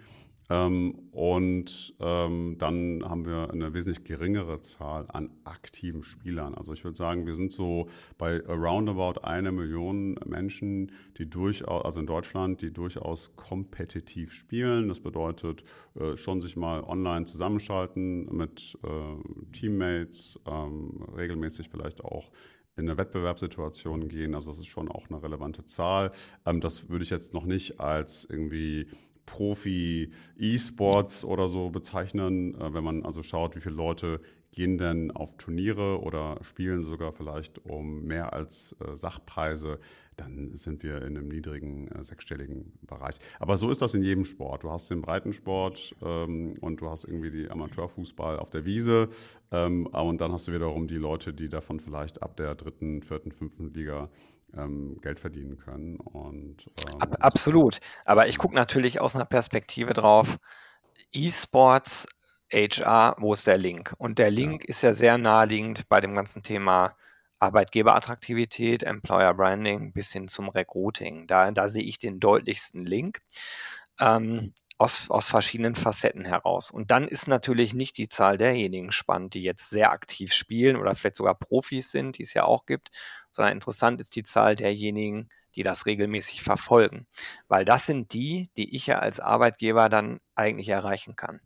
Ähm, 0.51 0.99
und 1.13 1.95
ähm, 2.01 2.57
dann 2.59 3.05
haben 3.09 3.25
wir 3.25 3.51
eine 3.53 3.73
wesentlich 3.73 4.05
geringere 4.05 4.61
Zahl 4.61 5.07
an 5.09 5.31
aktiven 5.45 6.03
Spielern. 6.03 6.55
Also 6.57 6.73
ich 6.73 6.83
würde 6.83 6.97
sagen, 6.97 7.25
wir 7.25 7.35
sind 7.35 7.53
so 7.53 7.89
bei 8.19 8.41
roundabout 8.41 9.21
eine 9.23 9.53
Million 9.53 10.19
Menschen, 10.27 10.91
die 11.19 11.31
durchaus, 11.31 11.85
also 11.85 12.01
in 12.01 12.07
Deutschland, 12.07 12.63
die 12.63 12.73
durchaus 12.73 13.37
kompetitiv 13.37 14.33
spielen. 14.33 14.89
Das 14.89 14.99
bedeutet 14.99 15.63
äh, 15.95 16.17
schon 16.17 16.41
sich 16.41 16.57
mal 16.57 16.83
online 16.83 17.27
zusammenschalten 17.27 18.25
mit 18.37 18.77
äh, 18.83 19.53
Teammates, 19.53 20.41
ähm, 20.47 21.05
regelmäßig 21.17 21.69
vielleicht 21.69 22.03
auch 22.05 22.33
in 22.77 22.89
eine 22.89 22.99
Wettbewerbssituation 22.99 24.09
gehen. 24.09 24.35
Also 24.35 24.51
das 24.51 24.59
ist 24.59 24.67
schon 24.67 24.89
auch 24.89 25.09
eine 25.11 25.23
relevante 25.23 25.65
Zahl. 25.67 26.13
Das 26.45 26.89
würde 26.89 27.05
ich 27.05 27.11
jetzt 27.11 27.35
noch 27.35 27.45
nicht 27.45 27.79
als 27.79 28.25
irgendwie 28.25 28.89
Profi-E-Sports 29.31 31.25
oder 31.25 31.47
so 31.47 31.71
bezeichnen, 31.71 32.55
äh, 32.57 32.75
wenn 32.75 32.85
man 32.85 33.05
also 33.05 33.23
schaut, 33.23 33.55
wie 33.57 33.61
viele 33.61 33.77
Leute 33.77 34.21
gehen 34.53 34.77
denn 34.77 35.13
auf 35.13 35.37
Turniere 35.37 36.03
oder 36.03 36.39
spielen 36.43 36.83
sogar 36.85 37.13
vielleicht 37.13 37.65
um 37.65 38.03
mehr 38.03 38.33
als 38.33 38.75
äh, 38.85 38.97
Sachpreise, 38.97 39.79
dann 40.17 40.51
sind 40.53 40.83
wir 40.83 41.03
in 41.03 41.17
einem 41.17 41.29
niedrigen 41.29 41.87
äh, 41.89 42.03
sechsstelligen 42.03 42.73
Bereich. 42.83 43.15
Aber 43.39 43.57
so 43.57 43.71
ist 43.71 43.81
das 43.81 43.95
in 43.95 44.03
jedem 44.03 44.25
Sport. 44.25 44.65
Du 44.65 44.71
hast 44.71 44.91
den 44.91 45.01
Breitensport 45.01 45.95
ähm, 46.03 46.57
und 46.61 46.81
du 46.81 46.91
hast 46.91 47.05
irgendwie 47.05 47.31
die 47.31 47.49
Amateurfußball 47.49 48.41
auf 48.41 48.51
der 48.51 48.65
Wiese 48.65 49.09
ähm, 49.53 49.87
und 49.87 50.21
dann 50.21 50.33
hast 50.33 50.49
du 50.49 50.53
wiederum 50.53 50.89
die 50.89 50.99
Leute, 50.99 51.33
die 51.33 51.49
davon 51.49 51.79
vielleicht 51.79 52.21
ab 52.23 52.37
der 52.37 52.57
dritten, 52.57 53.03
vierten, 53.03 53.31
fünften 53.31 53.73
Liga 53.73 54.11
Geld 55.01 55.21
verdienen 55.21 55.59
können. 55.59 55.97
Und, 55.97 56.67
ähm, 56.93 57.01
Ab, 57.01 57.17
absolut. 57.21 57.81
Aber 58.05 58.29
ich 58.29 58.39
gucke 58.39 58.55
natürlich 58.55 59.01
aus 59.01 59.15
einer 59.15 59.25
Perspektive 59.25 59.93
drauf, 59.93 60.39
E-Sports, 61.13 62.07
HR, 62.53 63.17
wo 63.19 63.33
ist 63.33 63.47
der 63.47 63.59
Link? 63.59 63.95
Und 63.99 64.19
der 64.19 64.31
Link 64.31 64.63
ja. 64.63 64.69
ist 64.69 64.83
ja 64.83 64.93
sehr 64.93 65.19
naheliegend 65.19 65.89
bei 65.89 66.01
dem 66.01 66.15
ganzen 66.15 66.43
Thema 66.43 66.97
Arbeitgeberattraktivität, 67.39 68.83
Employer 68.83 69.35
Branding 69.35 69.93
bis 69.93 70.13
hin 70.13 70.29
zum 70.29 70.49
Recruiting. 70.49 71.27
Da, 71.27 71.51
da 71.51 71.69
sehe 71.69 71.85
ich 71.85 71.99
den 71.99 72.21
deutlichsten 72.21 72.85
Link. 72.85 73.21
Ähm, 73.99 74.53
aus, 74.81 75.11
aus 75.11 75.29
verschiedenen 75.29 75.75
Facetten 75.75 76.25
heraus. 76.25 76.71
Und 76.71 76.91
dann 76.91 77.07
ist 77.07 77.29
natürlich 77.29 77.75
nicht 77.75 77.99
die 77.99 78.09
Zahl 78.09 78.39
derjenigen 78.39 78.93
spannend, 78.93 79.35
die 79.35 79.43
jetzt 79.43 79.69
sehr 79.71 79.93
aktiv 79.93 80.33
spielen 80.33 80.77
oder 80.77 80.95
vielleicht 80.95 81.17
sogar 81.17 81.35
Profis 81.35 81.91
sind, 81.91 82.19
die 82.19 82.23
es 82.23 82.33
ja 82.35 82.45
auch 82.45 82.65
gibt, 82.67 82.91
sondern 83.31 83.53
interessant 83.53 84.01
ist 84.01 84.17
die 84.17 84.23
Zahl 84.23 84.57
derjenigen, 84.57 85.29
die 85.55 85.63
das 85.63 85.85
regelmäßig 85.87 86.43
verfolgen. 86.43 87.07
Weil 87.49 87.65
das 87.67 87.87
sind 87.87 88.13
die, 88.15 88.51
die 88.57 88.75
ich 88.75 88.87
ja 88.87 88.99
als 89.01 89.21
Arbeitgeber 89.21 89.89
dann 89.91 90.21
eigentlich 90.35 90.69
erreichen 90.69 91.15
kann. 91.17 91.41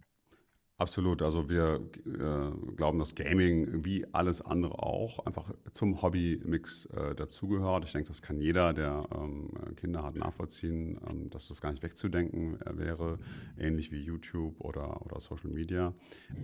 Absolut. 0.77 1.23
Also 1.23 1.49
wir 1.49 1.89
äh, 2.05 2.75
glauben, 2.75 2.99
dass 2.99 3.15
Gaming 3.15 3.85
wie 3.85 4.05
alles 4.13 4.41
andere 4.43 4.83
auch 4.83 5.25
einfach 5.25 5.45
zum 5.73 6.03
Hobby-Mix 6.03 6.87
äh, 6.87 7.15
dazugehört. 7.15 7.85
Ich 7.85 7.93
denke, 7.93 8.09
das 8.09 8.23
kann 8.23 8.41
jeder, 8.41 8.73
der 8.73 9.07
ähm, 9.15 9.51
Kinder 9.77 10.03
hat, 10.03 10.17
nachvollziehen, 10.17 10.99
ähm, 11.09 11.31
dass 11.31 11.47
das 11.47 11.61
gar 11.61 11.71
nicht 11.71 11.85
wegzudenken 11.85 12.61
äh, 12.61 12.77
wäre, 12.77 13.21
ähnlich 13.57 13.93
wie 13.93 14.01
YouTube 14.03 14.61
oder, 14.61 15.01
oder 15.07 15.21
Social 15.21 15.49
Media. 15.51 15.95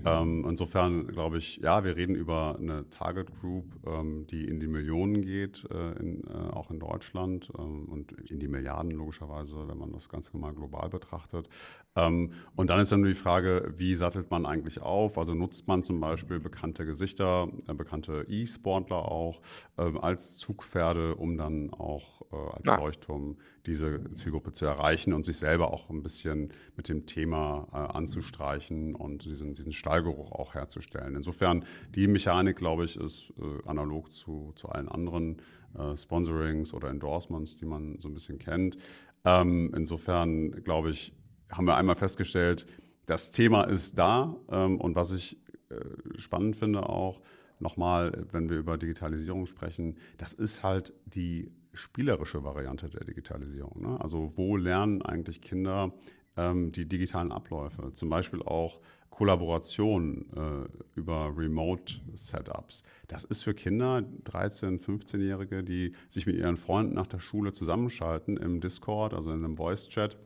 Ähm, 0.05 0.47
insofern 0.49 1.09
glaube 1.09 1.39
ich, 1.39 1.57
ja, 1.57 1.83
wir 1.83 1.97
reden 1.97 2.15
über 2.15 2.57
eine 2.57 2.89
Target 2.89 3.33
Group, 3.41 3.81
ähm, 3.85 4.29
die 4.29 4.45
in 4.45 4.61
die 4.61 4.69
Millionen 4.69 5.23
geht, 5.23 5.67
äh, 5.73 5.99
in, 5.99 6.23
äh, 6.29 6.51
auch 6.53 6.71
in 6.71 6.79
Deutschland 6.79 7.51
ähm, 7.59 7.87
und 7.89 8.13
in 8.31 8.39
die 8.39 8.49
Milliarden 8.49 8.93
logischerweise, 8.93 9.67
wenn 9.67 9.77
man 9.79 9.91
das 9.93 10.09
Ganze 10.09 10.37
mal 10.37 10.55
global 10.55 10.89
betrachtet. 10.89 11.49
Ähm, 11.97 12.33
und 12.55 12.71
dann 12.71 12.79
ist 12.79 12.93
dann 12.93 13.01
nur 13.01 13.09
die 13.09 13.15
Frage, 13.15 13.73
wie 13.77 13.97
sattelt 13.97 14.20
sattelt 14.21 14.31
man 14.31 14.47
eigentlich 14.47 14.81
auf? 14.81 15.19
Also 15.19 15.35
nutzt 15.35 15.67
man 15.67 15.83
zum 15.83 16.01
Beispiel 16.01 16.41
bekannte 16.41 16.85
Gesichter, 16.85 17.49
äh, 17.67 17.75
bekannte 17.75 18.27
E-Sportler 18.29 19.11
auch 19.11 19.41
äh, 19.79 19.99
als 19.99 20.37
Zugpferde, 20.37 21.15
um 21.15 21.37
dann 21.39 21.71
auch 21.71 22.23
äh, 22.33 22.37
als 22.37 22.67
ja. 22.67 22.77
Leuchtturm 22.77 23.39
diese 23.67 24.13
Zielgruppe 24.15 24.53
zu 24.53 24.67
erreichen 24.67 25.13
und 25.13 25.25
sich 25.25 25.39
selber 25.39 25.73
auch 25.73 25.89
ein 25.91 26.03
bisschen 26.03 26.53
mit 26.77 26.89
dem 26.89 27.07
Thema 27.07 27.69
äh, 27.73 27.77
anzustreichen 27.77 28.95
und 28.95 29.25
diesen, 29.25 29.55
diesen 29.55 29.73
Stallgeruch 29.73 30.33
auch 30.33 30.55
herzustellen. 30.55 31.17
Insofern, 31.17 31.65
die 31.95 32.07
Mechanik, 32.07 32.57
glaube 32.57 32.85
ich, 32.85 32.97
ist 32.97 33.33
äh, 33.39 33.69
analog 33.69 34.13
zu, 34.13 34.53
zu 34.57 34.69
allen 34.69 34.89
anderen 34.89 35.41
Sponsorings 35.95 36.75
oder 36.75 36.89
Endorsements, 36.91 37.57
die 37.57 37.65
man 37.65 38.01
so 38.01 38.09
ein 38.09 38.15
bisschen 38.15 38.41
kennt. 38.41 38.77
Ähm, 39.25 39.73
insofern, 39.73 40.51
glaube 40.65 40.91
ich, 40.91 41.13
haben 41.49 41.65
wir 41.65 41.77
einmal 41.77 41.95
festgestellt, 41.95 42.67
das 43.07 43.31
Thema 43.31 43.65
ist 43.65 43.99
da 43.99 44.37
ähm, 44.51 44.81
und 44.81 44.95
was 44.95 45.13
ich 45.13 45.39
äh, 45.71 46.19
spannend 46.19 46.57
finde 46.57 46.89
auch, 46.89 47.21
nochmal, 47.61 48.27
wenn 48.33 48.49
wir 48.49 48.59
über 48.59 48.79
Digitalisierung 48.79 49.47
sprechen, 49.47 49.97
das 50.19 50.33
ist 50.33 50.63
halt 50.63 50.93
die 51.07 51.53
spielerische 51.73 52.43
Variante 52.43 52.89
der 52.89 53.05
Digitalisierung. 53.05 53.83
Ne? 53.83 54.01
Also 54.01 54.33
wo 54.37 54.57
lernen 54.57 55.03
eigentlich 55.03 55.41
Kinder 55.41 55.93
ähm, 56.37 56.73
die 56.73 56.89
digitalen 56.89 57.33
Abläufe? 57.33 57.93
Zum 57.93 58.09
Beispiel 58.09 58.43
auch 58.43 58.81
Kollaboration 59.11 60.27
äh, 60.35 60.99
über 60.99 61.33
Remote-Setups. 61.37 62.85
Das 63.09 63.25
ist 63.25 63.43
für 63.43 63.55
Kinder, 63.55 64.03
13-, 64.25 64.81
15-Jährige, 64.81 65.63
die 65.63 65.93
sich 66.09 66.27
mit 66.27 66.37
ihren 66.37 66.57
Freunden 66.57 66.95
nach 66.95 67.07
der 67.07 67.19
Schule 67.19 67.53
zusammenschalten 67.53 68.37
im 68.37 68.61
Discord, 68.61 69.13
also 69.13 69.31
in 69.31 69.45
einem 69.45 69.57
Voice-Chat 69.57 70.17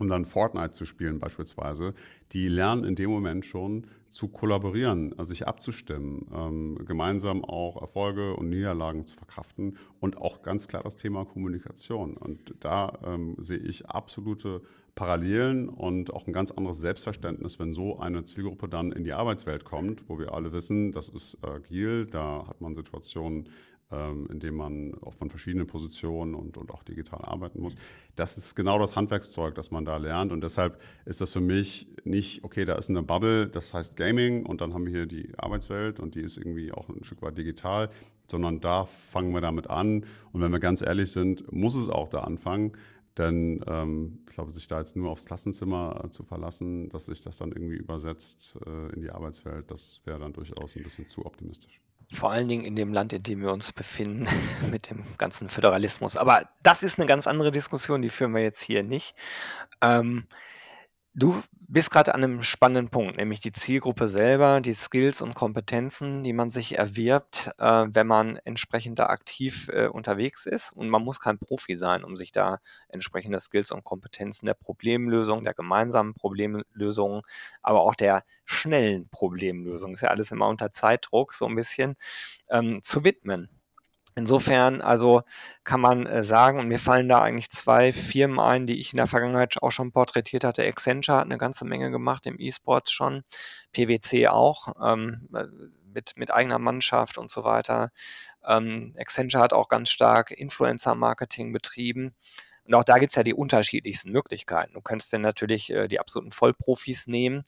um 0.00 0.08
dann 0.08 0.24
Fortnite 0.24 0.70
zu 0.70 0.86
spielen 0.86 1.20
beispielsweise, 1.20 1.94
die 2.32 2.48
lernen 2.48 2.84
in 2.84 2.94
dem 2.94 3.10
Moment 3.10 3.44
schon 3.44 3.86
zu 4.08 4.28
kollaborieren, 4.28 5.12
also 5.12 5.30
sich 5.30 5.46
abzustimmen, 5.46 6.26
ähm, 6.34 6.78
gemeinsam 6.84 7.44
auch 7.44 7.80
Erfolge 7.80 8.34
und 8.34 8.48
Niederlagen 8.48 9.06
zu 9.06 9.16
verkraften 9.16 9.76
und 10.00 10.16
auch 10.16 10.42
ganz 10.42 10.66
klar 10.66 10.82
das 10.82 10.96
Thema 10.96 11.24
Kommunikation. 11.24 12.16
Und 12.16 12.54
da 12.60 12.98
ähm, 13.04 13.36
sehe 13.38 13.58
ich 13.58 13.86
absolute 13.86 14.62
Parallelen 14.96 15.68
und 15.68 16.12
auch 16.12 16.26
ein 16.26 16.32
ganz 16.32 16.50
anderes 16.50 16.78
Selbstverständnis, 16.78 17.58
wenn 17.58 17.72
so 17.72 18.00
eine 18.00 18.24
Zielgruppe 18.24 18.68
dann 18.68 18.90
in 18.90 19.04
die 19.04 19.12
Arbeitswelt 19.12 19.64
kommt, 19.64 20.08
wo 20.08 20.18
wir 20.18 20.34
alle 20.34 20.52
wissen, 20.52 20.92
das 20.92 21.08
ist 21.08 21.38
agil, 21.42 22.06
da 22.06 22.46
hat 22.48 22.60
man 22.60 22.74
Situationen, 22.74 23.48
ähm, 23.92 24.28
in 24.30 24.40
dem 24.40 24.56
man 24.56 24.94
auch 25.02 25.14
von 25.14 25.30
verschiedenen 25.30 25.66
Positionen 25.66 26.34
und, 26.34 26.56
und 26.56 26.70
auch 26.70 26.82
digital 26.82 27.20
arbeiten 27.22 27.60
muss. 27.60 27.74
Das 28.16 28.38
ist 28.38 28.54
genau 28.54 28.78
das 28.78 28.96
Handwerkszeug, 28.96 29.54
das 29.54 29.70
man 29.70 29.84
da 29.84 29.96
lernt. 29.96 30.32
Und 30.32 30.42
deshalb 30.42 30.80
ist 31.04 31.20
das 31.20 31.32
für 31.32 31.40
mich 31.40 31.88
nicht, 32.04 32.44
okay, 32.44 32.64
da 32.64 32.76
ist 32.76 32.90
eine 32.90 33.02
Bubble, 33.02 33.48
das 33.48 33.74
heißt 33.74 33.96
Gaming 33.96 34.46
und 34.46 34.60
dann 34.60 34.74
haben 34.74 34.86
wir 34.86 34.92
hier 34.92 35.06
die 35.06 35.32
Arbeitswelt 35.36 36.00
und 36.00 36.14
die 36.14 36.20
ist 36.20 36.36
irgendwie 36.36 36.72
auch 36.72 36.88
ein 36.88 37.04
Stück 37.04 37.22
weit 37.22 37.36
digital, 37.36 37.90
sondern 38.30 38.60
da 38.60 38.86
fangen 38.86 39.32
wir 39.32 39.40
damit 39.40 39.68
an. 39.68 40.04
Und 40.32 40.40
wenn 40.40 40.52
wir 40.52 40.60
ganz 40.60 40.82
ehrlich 40.82 41.10
sind, 41.10 41.52
muss 41.52 41.74
es 41.74 41.88
auch 41.88 42.08
da 42.08 42.20
anfangen. 42.20 42.72
Denn 43.18 43.62
ähm, 43.66 44.20
ich 44.28 44.34
glaube, 44.34 44.52
sich 44.52 44.68
da 44.68 44.78
jetzt 44.78 44.96
nur 44.96 45.10
aufs 45.10 45.26
Klassenzimmer 45.26 46.04
äh, 46.04 46.10
zu 46.10 46.22
verlassen, 46.22 46.88
dass 46.90 47.06
sich 47.06 47.22
das 47.22 47.38
dann 47.38 47.50
irgendwie 47.50 47.76
übersetzt 47.76 48.56
äh, 48.64 48.94
in 48.94 49.00
die 49.00 49.10
Arbeitswelt, 49.10 49.70
das 49.70 50.00
wäre 50.04 50.20
dann 50.20 50.32
durchaus 50.32 50.76
ein 50.76 50.84
bisschen 50.84 51.08
zu 51.08 51.26
optimistisch. 51.26 51.80
Vor 52.12 52.32
allen 52.32 52.48
Dingen 52.48 52.64
in 52.64 52.74
dem 52.74 52.92
Land, 52.92 53.12
in 53.12 53.22
dem 53.22 53.40
wir 53.40 53.52
uns 53.52 53.72
befinden, 53.72 54.26
mit 54.70 54.90
dem 54.90 55.04
ganzen 55.16 55.48
Föderalismus. 55.48 56.16
Aber 56.16 56.48
das 56.62 56.82
ist 56.82 56.98
eine 56.98 57.06
ganz 57.06 57.26
andere 57.26 57.52
Diskussion, 57.52 58.02
die 58.02 58.10
führen 58.10 58.34
wir 58.34 58.42
jetzt 58.42 58.60
hier 58.60 58.82
nicht. 58.82 59.14
Ähm, 59.80 60.26
Du 61.14 61.42
bist 61.66 61.90
gerade 61.90 62.14
an 62.14 62.22
einem 62.22 62.42
spannenden 62.42 62.88
Punkt, 62.88 63.16
nämlich 63.16 63.40
die 63.40 63.50
Zielgruppe 63.52 64.06
selber, 64.06 64.60
die 64.60 64.72
Skills 64.72 65.20
und 65.22 65.34
Kompetenzen, 65.34 66.22
die 66.22 66.32
man 66.32 66.50
sich 66.50 66.78
erwirbt, 66.78 67.50
äh, 67.58 67.86
wenn 67.88 68.06
man 68.06 68.36
entsprechend 68.44 68.98
da 69.00 69.06
aktiv 69.06 69.68
äh, 69.72 69.88
unterwegs 69.88 70.46
ist. 70.46 70.72
Und 70.72 70.88
man 70.88 71.02
muss 71.02 71.20
kein 71.20 71.38
Profi 71.38 71.74
sein, 71.74 72.04
um 72.04 72.16
sich 72.16 72.30
da 72.32 72.58
entsprechende 72.88 73.40
Skills 73.40 73.72
und 73.72 73.82
Kompetenzen 73.84 74.46
der 74.46 74.54
Problemlösung, 74.54 75.42
der 75.44 75.54
gemeinsamen 75.54 76.14
Problemlösung, 76.14 77.22
aber 77.62 77.80
auch 77.82 77.96
der 77.96 78.24
schnellen 78.44 79.08
Problemlösung, 79.10 79.92
ist 79.94 80.02
ja 80.02 80.08
alles 80.10 80.30
immer 80.30 80.48
unter 80.48 80.70
Zeitdruck 80.70 81.34
so 81.34 81.46
ein 81.46 81.56
bisschen, 81.56 81.96
ähm, 82.50 82.80
zu 82.82 83.04
widmen. 83.04 83.59
Insofern, 84.16 84.80
also 84.82 85.22
kann 85.64 85.80
man 85.80 86.06
äh, 86.06 86.24
sagen, 86.24 86.58
und 86.58 86.68
mir 86.68 86.78
fallen 86.78 87.08
da 87.08 87.20
eigentlich 87.20 87.50
zwei 87.50 87.92
Firmen 87.92 88.40
ein, 88.40 88.66
die 88.66 88.78
ich 88.78 88.92
in 88.92 88.96
der 88.96 89.06
Vergangenheit 89.06 89.62
auch 89.62 89.70
schon 89.70 89.92
porträtiert 89.92 90.44
hatte. 90.44 90.64
Accenture 90.64 91.18
hat 91.18 91.24
eine 91.24 91.38
ganze 91.38 91.64
Menge 91.64 91.90
gemacht 91.90 92.26
im 92.26 92.38
E-Sports 92.38 92.90
schon, 92.92 93.22
PwC 93.72 94.28
auch, 94.28 94.74
ähm, 94.82 95.28
äh, 95.34 95.44
mit, 95.92 96.12
mit 96.16 96.30
eigener 96.32 96.58
Mannschaft 96.58 97.18
und 97.18 97.30
so 97.30 97.44
weiter. 97.44 97.90
Ähm, 98.46 98.94
Accenture 98.98 99.42
hat 99.42 99.52
auch 99.52 99.68
ganz 99.68 99.90
stark 99.90 100.30
Influencer-Marketing 100.30 101.52
betrieben. 101.52 102.14
Und 102.64 102.74
auch 102.74 102.84
da 102.84 102.98
gibt 102.98 103.12
es 103.12 103.16
ja 103.16 103.22
die 103.22 103.34
unterschiedlichsten 103.34 104.12
Möglichkeiten. 104.12 104.74
Du 104.74 104.80
könntest 104.80 105.12
dann 105.12 105.22
natürlich 105.22 105.70
äh, 105.70 105.88
die 105.88 105.98
absoluten 106.00 106.30
Vollprofis 106.30 107.06
nehmen 107.06 107.42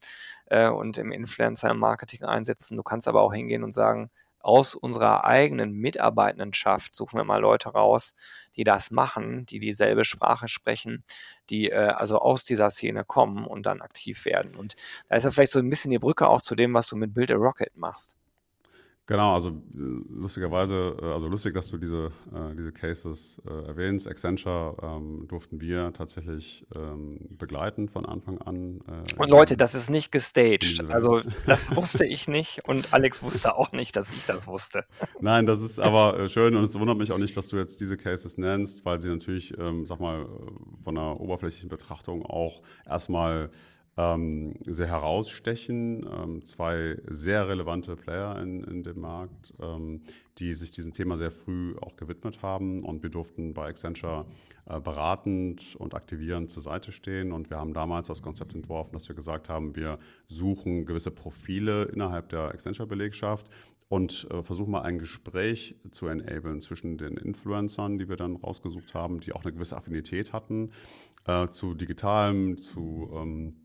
äh, 0.46 0.68
und 0.68 0.98
im 0.98 1.12
Influencer-Marketing 1.12 2.24
einsetzen. 2.24 2.76
Du 2.76 2.82
kannst 2.82 3.06
aber 3.08 3.22
auch 3.22 3.32
hingehen 3.32 3.62
und 3.62 3.72
sagen, 3.72 4.10
aus 4.42 4.74
unserer 4.74 5.24
eigenen 5.24 5.72
Mitarbeitendenschaft 5.72 6.94
suchen 6.94 7.18
wir 7.18 7.24
mal 7.24 7.40
Leute 7.40 7.70
raus, 7.70 8.14
die 8.56 8.64
das 8.64 8.90
machen, 8.90 9.46
die 9.46 9.60
dieselbe 9.60 10.04
Sprache 10.04 10.48
sprechen, 10.48 11.04
die 11.50 11.70
äh, 11.70 11.76
also 11.76 12.18
aus 12.18 12.44
dieser 12.44 12.70
Szene 12.70 13.04
kommen 13.04 13.46
und 13.46 13.66
dann 13.66 13.80
aktiv 13.80 14.24
werden. 14.24 14.54
Und 14.56 14.74
da 15.08 15.16
ist 15.16 15.24
ja 15.24 15.30
vielleicht 15.30 15.52
so 15.52 15.58
ein 15.58 15.70
bisschen 15.70 15.90
die 15.90 15.98
Brücke 15.98 16.28
auch 16.28 16.42
zu 16.42 16.54
dem, 16.54 16.74
was 16.74 16.88
du 16.88 16.96
mit 16.96 17.14
Build 17.14 17.30
a 17.30 17.36
Rocket 17.36 17.76
machst. 17.76 18.16
Genau, 19.06 19.34
also 19.34 19.48
äh, 19.48 19.52
lustigerweise, 19.74 20.96
äh, 21.02 21.06
also 21.06 21.26
lustig, 21.26 21.54
dass 21.54 21.68
du 21.68 21.78
diese, 21.78 22.12
äh, 22.32 22.54
diese 22.56 22.70
Cases 22.70 23.42
äh, 23.44 23.66
erwähnst. 23.66 24.06
Accenture 24.06 24.76
ähm, 24.80 25.26
durften 25.26 25.60
wir 25.60 25.92
tatsächlich 25.92 26.64
ähm, 26.76 27.18
begleiten 27.36 27.88
von 27.88 28.06
Anfang 28.06 28.38
an. 28.38 28.80
Äh, 28.86 29.20
und 29.20 29.28
Leute, 29.28 29.56
das 29.56 29.74
ist 29.74 29.90
nicht 29.90 30.12
gestaged. 30.12 30.84
Also 30.88 31.20
das 31.46 31.74
wusste 31.76 32.06
ich 32.06 32.28
nicht 32.28 32.60
und 32.68 32.94
Alex 32.94 33.24
wusste 33.24 33.56
auch 33.56 33.72
nicht, 33.72 33.96
dass 33.96 34.10
ich 34.10 34.24
das 34.24 34.46
wusste. 34.46 34.84
Nein, 35.20 35.46
das 35.46 35.62
ist 35.62 35.80
aber 35.80 36.20
äh, 36.20 36.28
schön 36.28 36.54
und 36.54 36.62
es 36.62 36.78
wundert 36.78 36.98
mich 36.98 37.10
auch 37.10 37.18
nicht, 37.18 37.36
dass 37.36 37.48
du 37.48 37.56
jetzt 37.56 37.80
diese 37.80 37.96
Cases 37.96 38.38
nennst, 38.38 38.84
weil 38.84 39.00
sie 39.00 39.08
natürlich, 39.08 39.52
ähm, 39.58 39.84
sag 39.84 39.98
mal, 39.98 40.26
von 40.84 40.94
der 40.94 41.20
oberflächlichen 41.20 41.68
Betrachtung 41.68 42.24
auch 42.24 42.62
erstmal 42.86 43.50
ähm, 43.96 44.54
sehr 44.64 44.86
herausstechen. 44.86 46.06
Ähm, 46.10 46.44
zwei 46.44 46.96
sehr 47.08 47.48
relevante 47.48 47.96
Player 47.96 48.40
in, 48.40 48.64
in 48.64 48.82
dem 48.82 49.00
Markt, 49.00 49.52
ähm, 49.60 50.02
die 50.38 50.54
sich 50.54 50.70
diesem 50.70 50.92
Thema 50.92 51.16
sehr 51.18 51.30
früh 51.30 51.74
auch 51.80 51.96
gewidmet 51.96 52.42
haben. 52.42 52.82
Und 52.82 53.02
wir 53.02 53.10
durften 53.10 53.52
bei 53.52 53.68
Accenture 53.68 54.26
äh, 54.66 54.80
beratend 54.80 55.76
und 55.76 55.94
aktivierend 55.94 56.50
zur 56.50 56.62
Seite 56.62 56.92
stehen. 56.92 57.32
Und 57.32 57.50
wir 57.50 57.58
haben 57.58 57.74
damals 57.74 58.08
das 58.08 58.22
Konzept 58.22 58.54
entworfen, 58.54 58.92
dass 58.94 59.08
wir 59.08 59.16
gesagt 59.16 59.48
haben, 59.48 59.76
wir 59.76 59.98
suchen 60.28 60.86
gewisse 60.86 61.10
Profile 61.10 61.84
innerhalb 61.84 62.30
der 62.30 62.48
Accenture-Belegschaft 62.48 63.48
und 63.88 64.26
äh, 64.30 64.42
versuchen 64.42 64.70
mal 64.70 64.82
ein 64.82 64.98
Gespräch 64.98 65.76
zu 65.90 66.06
enablen 66.06 66.62
zwischen 66.62 66.96
den 66.96 67.18
Influencern, 67.18 67.98
die 67.98 68.08
wir 68.08 68.16
dann 68.16 68.36
rausgesucht 68.36 68.94
haben, 68.94 69.20
die 69.20 69.34
auch 69.34 69.44
eine 69.44 69.52
gewisse 69.52 69.76
Affinität 69.76 70.32
hatten 70.32 70.70
äh, 71.26 71.46
zu 71.48 71.74
digitalem, 71.74 72.56
zu 72.56 73.10
ähm, 73.14 73.48
äh, 73.48 73.61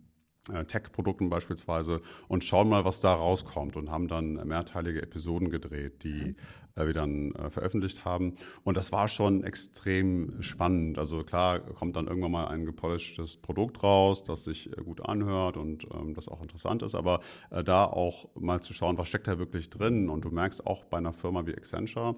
Tech-Produkten 0.68 1.30
beispielsweise 1.30 2.02
und 2.28 2.44
schauen 2.44 2.70
mal, 2.70 2.86
was 2.86 3.02
da 3.02 3.14
rauskommt 3.14 3.76
und 3.76 3.92
haben 3.92 4.08
dann 4.08 4.34
mehrteilige 4.48 5.02
Episoden 5.02 5.50
gedreht, 5.50 6.04
die 6.04 6.36
äh, 6.78 6.86
wir 6.86 6.94
dann 6.94 7.32
äh, 7.36 7.50
veröffentlicht 7.50 8.06
haben. 8.06 8.36
Und 8.64 8.78
das 8.78 8.92
war 8.92 9.08
schon 9.08 9.44
extrem 9.44 10.42
spannend. 10.42 10.98
Also 10.98 11.24
klar 11.24 11.60
kommt 11.60 11.96
dann 11.96 12.08
irgendwann 12.08 12.32
mal 12.32 12.48
ein 12.48 12.66
gepolischtes 12.66 13.38
Produkt 13.38 13.84
raus, 13.84 14.24
das 14.24 14.44
sich 14.44 14.72
äh, 14.72 14.82
gut 14.82 15.02
anhört 15.02 15.58
und 15.58 15.88
ähm, 15.94 16.14
das 16.14 16.28
auch 16.28 16.42
interessant 16.42 16.84
ist, 16.84 16.96
aber 16.96 17.22
äh, 17.50 17.64
da 17.64 17.86
auch 17.86 18.28
mal 18.36 18.62
zu 18.62 18.74
schauen, 18.74 18.98
was 18.98 19.08
steckt 19.08 19.28
da 19.28 19.40
wirklich 19.40 19.70
drin. 19.70 20.10
Und 20.10 20.26
du 20.26 20.30
merkst 20.30 20.66
auch 20.66 20.86
bei 20.86 20.98
einer 20.98 21.14
Firma 21.14 21.46
wie 21.46 21.56
Accenture, 21.56 22.16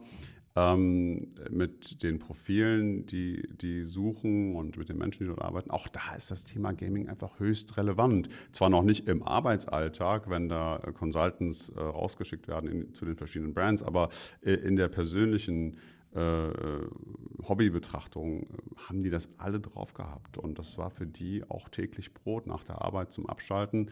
ähm, 0.59 1.27
mit 1.49 2.03
den 2.03 2.19
Profilen, 2.19 3.05
die, 3.05 3.47
die 3.61 3.83
suchen 3.83 4.55
und 4.55 4.77
mit 4.77 4.89
den 4.89 4.97
Menschen, 4.97 5.23
die 5.23 5.27
dort 5.27 5.41
arbeiten. 5.41 5.71
Auch 5.71 5.87
da 5.87 6.15
ist 6.15 6.31
das 6.31 6.43
Thema 6.43 6.73
Gaming 6.73 7.07
einfach 7.07 7.39
höchst 7.39 7.77
relevant. 7.77 8.29
Zwar 8.51 8.69
noch 8.69 8.83
nicht 8.83 9.07
im 9.07 9.23
Arbeitsalltag, 9.23 10.29
wenn 10.29 10.49
da 10.49 10.79
Consultants 10.97 11.69
äh, 11.69 11.79
rausgeschickt 11.79 12.47
werden 12.47 12.69
in, 12.69 12.93
zu 12.93 13.05
den 13.05 13.15
verschiedenen 13.15 13.53
Brands, 13.53 13.83
aber 13.83 14.09
äh, 14.41 14.53
in 14.53 14.75
der 14.75 14.89
persönlichen 14.89 15.77
äh, 16.13 16.49
Hobbybetrachtung 17.47 18.47
haben 18.87 19.03
die 19.03 19.11
das 19.11 19.29
alle 19.37 19.59
drauf 19.59 19.93
gehabt. 19.93 20.37
Und 20.37 20.59
das 20.59 20.77
war 20.77 20.89
für 20.89 21.05
die 21.05 21.43
auch 21.47 21.69
täglich 21.69 22.13
Brot 22.13 22.47
nach 22.47 22.63
der 22.63 22.81
Arbeit 22.81 23.11
zum 23.11 23.27
Abschalten. 23.27 23.91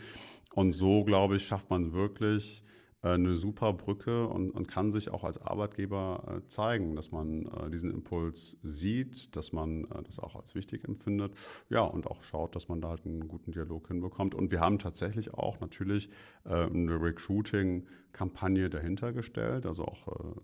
Und 0.53 0.73
so, 0.73 1.03
glaube 1.03 1.37
ich, 1.37 1.45
schafft 1.45 1.69
man 1.69 1.93
wirklich 1.93 2.63
äh, 2.63 2.67
eine 3.13 3.35
super 3.35 3.73
Brücke 3.73 4.27
und, 4.27 4.51
und, 4.51 4.67
kann 4.67 4.91
sich 4.91 5.09
auch 5.09 5.23
als 5.23 5.41
Arbeitgeber 5.41 6.23
äh, 6.27 6.47
zeigen, 6.47 6.95
dass 6.95 7.11
man 7.11 7.45
äh, 7.45 7.69
diesen 7.69 7.91
Impuls 7.91 8.57
sieht, 8.63 9.35
dass 9.35 9.53
man 9.53 9.85
äh, 9.85 10.03
das 10.03 10.19
auch 10.19 10.35
als 10.35 10.55
wichtig 10.55 10.83
empfindet. 10.87 11.33
Ja, 11.69 11.81
und 11.81 12.07
auch 12.07 12.23
schaut, 12.23 12.55
dass 12.55 12.67
man 12.67 12.81
da 12.81 12.89
halt 12.89 13.05
einen 13.05 13.27
guten 13.27 13.51
Dialog 13.51 13.87
hinbekommt. 13.87 14.35
Und 14.35 14.51
wir 14.51 14.59
haben 14.59 14.79
tatsächlich 14.79 15.33
auch 15.33 15.59
natürlich 15.59 16.09
äh, 16.45 16.65
eine 16.65 17.01
Recruiting-Kampagne 17.01 18.69
dahinter 18.69 19.13
gestellt, 19.13 19.65
also 19.65 19.85
auch 19.85 20.07
äh, 20.07 20.39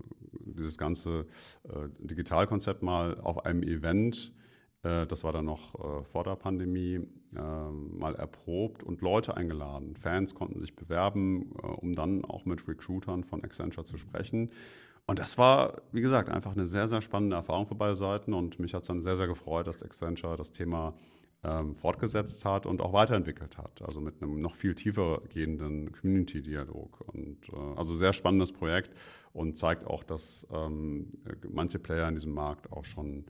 dieses 0.46 0.77
ganze 0.77 1.25
Digitalkonzept 2.00 2.84
mal 2.84 3.20
auf 3.20 3.46
einem 3.46 3.63
Event 3.63 4.34
äh, 4.36 4.42
das 4.83 5.23
war 5.23 5.31
dann 5.31 5.45
noch 5.45 5.75
äh, 5.75 6.03
vor 6.03 6.23
der 6.23 6.35
Pandemie, 6.35 7.07
ähm, 7.35 7.97
mal 7.97 8.15
erprobt 8.15 8.83
und 8.83 9.01
Leute 9.01 9.35
eingeladen. 9.35 9.95
Fans 9.95 10.35
konnten 10.35 10.59
sich 10.59 10.75
bewerben, 10.75 11.53
äh, 11.63 11.67
um 11.67 11.95
dann 11.95 12.25
auch 12.25 12.45
mit 12.45 12.67
Recruitern 12.67 13.23
von 13.23 13.43
Accenture 13.43 13.85
zu 13.85 13.97
sprechen. 13.97 14.51
Und 15.05 15.19
das 15.19 15.37
war, 15.37 15.81
wie 15.91 16.01
gesagt, 16.01 16.29
einfach 16.29 16.53
eine 16.53 16.65
sehr, 16.65 16.87
sehr 16.87 17.01
spannende 17.01 17.35
Erfahrung 17.35 17.65
für 17.65 17.75
beide 17.75 17.95
Seiten. 17.95 18.33
Und 18.33 18.59
mich 18.59 18.73
hat 18.73 18.83
es 18.83 18.87
dann 18.87 19.01
sehr, 19.01 19.15
sehr 19.15 19.27
gefreut, 19.27 19.67
dass 19.67 19.83
Accenture 19.83 20.38
das 20.38 20.51
Thema 20.51 20.93
ähm, 21.43 21.73
fortgesetzt 21.75 22.45
hat 22.45 22.65
und 22.65 22.81
auch 22.81 22.93
weiterentwickelt 22.93 23.58
hat. 23.58 23.81
Also 23.81 23.99
mit 23.99 24.21
einem 24.21 24.41
noch 24.41 24.55
viel 24.55 24.75
tiefer 24.75 25.21
gehenden 25.34 25.91
Community-Dialog. 25.91 27.01
Und 27.08 27.49
äh, 27.49 27.75
also 27.75 27.95
sehr 27.95 28.13
spannendes 28.13 28.51
Projekt 28.51 28.91
und 29.34 29.58
zeigt 29.58 29.86
auch, 29.86 30.03
dass 30.03 30.47
ähm, 30.51 31.13
manche 31.49 31.79
Player 31.79 32.08
in 32.08 32.15
diesem 32.15 32.34
Markt 32.34 32.71
auch 32.71 32.86
schon 32.86 33.25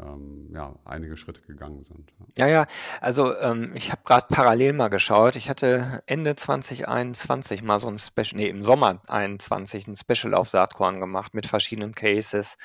ähm, 0.00 0.50
ja, 0.52 0.74
einige 0.84 1.16
Schritte 1.16 1.40
gegangen 1.42 1.82
sind. 1.82 2.12
Ja, 2.36 2.46
ja, 2.46 2.66
also 3.00 3.36
ähm, 3.38 3.72
ich 3.74 3.90
habe 3.90 4.02
gerade 4.04 4.26
parallel 4.28 4.72
mal 4.72 4.88
geschaut. 4.88 5.36
Ich 5.36 5.48
hatte 5.48 6.02
Ende 6.06 6.36
2021 6.36 7.62
mal 7.62 7.78
so 7.78 7.88
ein 7.88 7.98
Special, 7.98 8.36
nee, 8.36 8.46
im 8.46 8.62
Sommer 8.62 9.00
21 9.08 9.86
ein 9.88 9.96
Special 9.96 10.34
auf 10.34 10.48
Saatkorn 10.48 11.00
gemacht 11.00 11.34
mit 11.34 11.46
verschiedenen 11.46 11.94
Cases. 11.94 12.56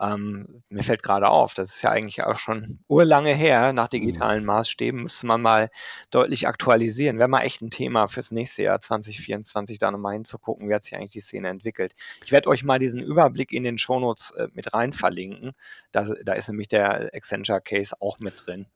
Ähm, 0.00 0.64
mir 0.68 0.82
fällt 0.82 1.04
gerade 1.04 1.28
auf, 1.28 1.54
das 1.54 1.76
ist 1.76 1.82
ja 1.82 1.90
eigentlich 1.90 2.24
auch 2.24 2.38
schon 2.38 2.80
urlange 2.88 3.32
her. 3.32 3.72
Nach 3.72 3.86
mhm. 3.86 3.90
digitalen 3.90 4.44
Maßstäben 4.44 5.02
müsste 5.02 5.26
man 5.26 5.40
mal 5.40 5.70
deutlich 6.10 6.48
aktualisieren. 6.48 7.18
Wäre 7.18 7.28
mal 7.28 7.42
echt 7.42 7.62
ein 7.62 7.70
Thema 7.70 8.08
fürs 8.08 8.32
nächste 8.32 8.64
Jahr 8.64 8.80
2024, 8.80 9.78
da 9.78 9.90
nochmal 9.90 10.14
hinzugucken, 10.14 10.68
wie 10.68 10.74
hat 10.74 10.82
sich 10.82 10.96
eigentlich 10.96 11.12
die 11.12 11.20
Szene 11.20 11.48
entwickelt. 11.48 11.94
Ich 12.24 12.32
werde 12.32 12.48
euch 12.48 12.64
mal 12.64 12.78
diesen 12.78 13.00
Überblick 13.00 13.52
in 13.52 13.62
den 13.62 13.78
Shownotes 13.78 14.32
äh, 14.32 14.48
mit 14.52 14.74
rein 14.74 14.92
verlinken. 14.92 15.52
Da, 15.92 16.04
da 16.24 16.32
ist 16.32 16.48
nämlich 16.48 16.68
der 16.68 17.10
Accenture 17.14 17.60
Case 17.60 17.94
auch 18.00 18.18
mit 18.18 18.46
drin. 18.46 18.66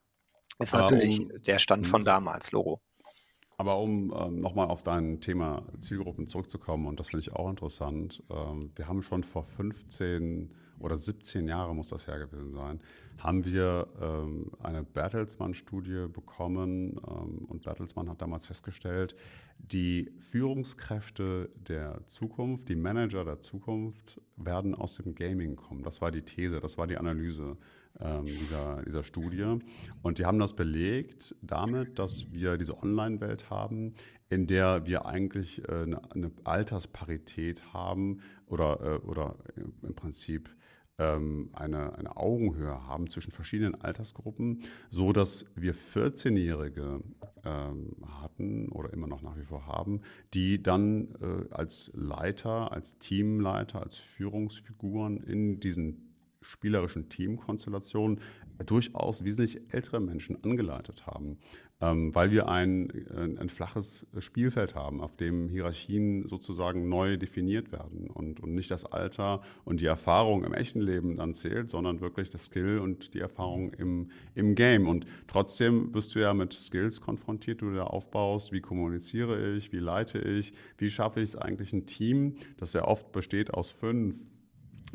Ist 0.60 0.74
natürlich 0.74 1.20
um, 1.20 1.42
der 1.42 1.58
Stand 1.58 1.86
von 1.86 2.04
damals, 2.04 2.50
Logo. 2.52 2.80
Aber 3.60 3.80
um 3.80 4.14
ähm, 4.16 4.40
nochmal 4.40 4.68
auf 4.68 4.84
dein 4.84 5.20
Thema 5.20 5.64
Zielgruppen 5.80 6.28
zurückzukommen, 6.28 6.86
und 6.86 7.00
das 7.00 7.08
finde 7.08 7.22
ich 7.22 7.32
auch 7.32 7.50
interessant, 7.50 8.22
ähm, 8.30 8.70
wir 8.76 8.86
haben 8.86 9.02
schon 9.02 9.24
vor 9.24 9.42
15 9.42 10.54
oder 10.78 10.96
17 10.96 11.48
Jahre 11.48 11.74
muss 11.74 11.88
das 11.88 12.06
her 12.06 12.20
gewesen 12.20 12.52
sein, 12.52 12.80
haben 13.18 13.44
wir 13.44 13.88
ähm, 14.00 14.52
eine 14.62 14.84
Bertelsmann-Studie 14.84 16.06
bekommen 16.06 17.00
ähm, 17.04 17.46
und 17.48 17.64
Bertelsmann 17.64 18.08
hat 18.08 18.22
damals 18.22 18.46
festgestellt, 18.46 19.16
die 19.58 20.12
Führungskräfte 20.20 21.50
der 21.56 22.06
Zukunft, 22.06 22.68
die 22.68 22.76
Manager 22.76 23.24
der 23.24 23.40
Zukunft 23.40 24.20
werden 24.36 24.76
aus 24.76 24.94
dem 24.94 25.16
Gaming 25.16 25.56
kommen. 25.56 25.82
Das 25.82 26.00
war 26.00 26.12
die 26.12 26.22
These, 26.22 26.60
das 26.60 26.78
war 26.78 26.86
die 26.86 26.96
Analyse 26.96 27.56
ähm, 28.00 28.26
dieser, 28.26 28.82
dieser 28.82 29.02
Studie. 29.02 29.58
Und 30.02 30.18
die 30.18 30.24
haben 30.24 30.38
das 30.38 30.54
belegt 30.54 31.34
damit, 31.42 31.98
dass 31.98 32.32
wir 32.32 32.56
diese 32.56 32.82
Online-Welt 32.82 33.50
haben, 33.50 33.94
in 34.28 34.46
der 34.46 34.86
wir 34.86 35.06
eigentlich 35.06 35.66
äh, 35.68 35.82
eine, 35.82 36.12
eine, 36.12 36.30
Altersparität 36.44 37.72
haben 37.72 38.20
oder, 38.46 38.80
äh, 38.80 39.06
oder 39.06 39.36
im 39.82 39.94
Prinzip 39.94 40.50
ähm, 40.98 41.50
eine, 41.52 41.96
eine 41.96 42.16
Augenhöhe 42.16 42.86
haben 42.86 43.08
zwischen 43.08 43.30
verschiedenen 43.30 43.80
Altersgruppen, 43.80 44.62
so 44.90 45.12
dass 45.12 45.46
wir 45.54 45.74
14-Jährige 45.74 47.00
ähm, 47.44 47.96
hatten 48.20 48.68
oder 48.68 48.92
immer 48.92 49.06
noch 49.06 49.22
nach 49.22 49.36
wie 49.38 49.44
vor 49.44 49.66
haben, 49.66 50.02
die 50.34 50.62
dann 50.62 51.14
äh, 51.20 51.54
als 51.54 51.90
Leiter, 51.94 52.72
als 52.72 52.98
Teamleiter, 52.98 53.82
als 53.82 53.96
Führungsfiguren 53.96 55.18
in 55.18 55.60
diesen 55.60 56.07
spielerischen 56.40 57.08
Teamkonstellationen 57.08 58.20
durchaus 58.66 59.24
wesentlich 59.24 59.60
ältere 59.72 60.00
Menschen 60.00 60.42
angeleitet 60.42 61.06
haben, 61.06 61.38
ähm, 61.80 62.12
weil 62.14 62.32
wir 62.32 62.48
ein, 62.48 62.90
ein, 63.16 63.38
ein, 63.38 63.48
flaches 63.48 64.06
Spielfeld 64.18 64.74
haben, 64.74 65.00
auf 65.00 65.16
dem 65.16 65.48
Hierarchien 65.48 66.28
sozusagen 66.28 66.88
neu 66.88 67.16
definiert 67.16 67.70
werden 67.70 68.10
und, 68.10 68.40
und 68.40 68.54
nicht 68.54 68.70
das 68.70 68.84
Alter 68.84 69.42
und 69.64 69.80
die 69.80 69.86
Erfahrung 69.86 70.44
im 70.44 70.54
echten 70.54 70.80
Leben 70.80 71.16
dann 71.16 71.34
zählt, 71.34 71.70
sondern 71.70 72.00
wirklich 72.00 72.30
das 72.30 72.46
Skill 72.46 72.80
und 72.80 73.14
die 73.14 73.20
Erfahrung 73.20 73.72
im, 73.74 74.10
im 74.34 74.56
Game. 74.56 74.88
Und 74.88 75.06
trotzdem 75.28 75.92
bist 75.92 76.14
du 76.16 76.18
ja 76.20 76.34
mit 76.34 76.52
Skills 76.52 77.00
konfrontiert, 77.00 77.62
du 77.62 77.72
da 77.72 77.84
aufbaust. 77.84 78.50
Wie 78.50 78.60
kommuniziere 78.60 79.54
ich? 79.54 79.72
Wie 79.72 79.78
leite 79.78 80.18
ich? 80.18 80.52
Wie 80.78 80.90
schaffe 80.90 81.20
ich 81.20 81.30
es 81.30 81.36
eigentlich 81.36 81.72
ein 81.72 81.86
Team, 81.86 82.36
das 82.56 82.72
ja 82.72 82.84
oft 82.84 83.12
besteht 83.12 83.54
aus 83.54 83.70
fünf 83.70 84.16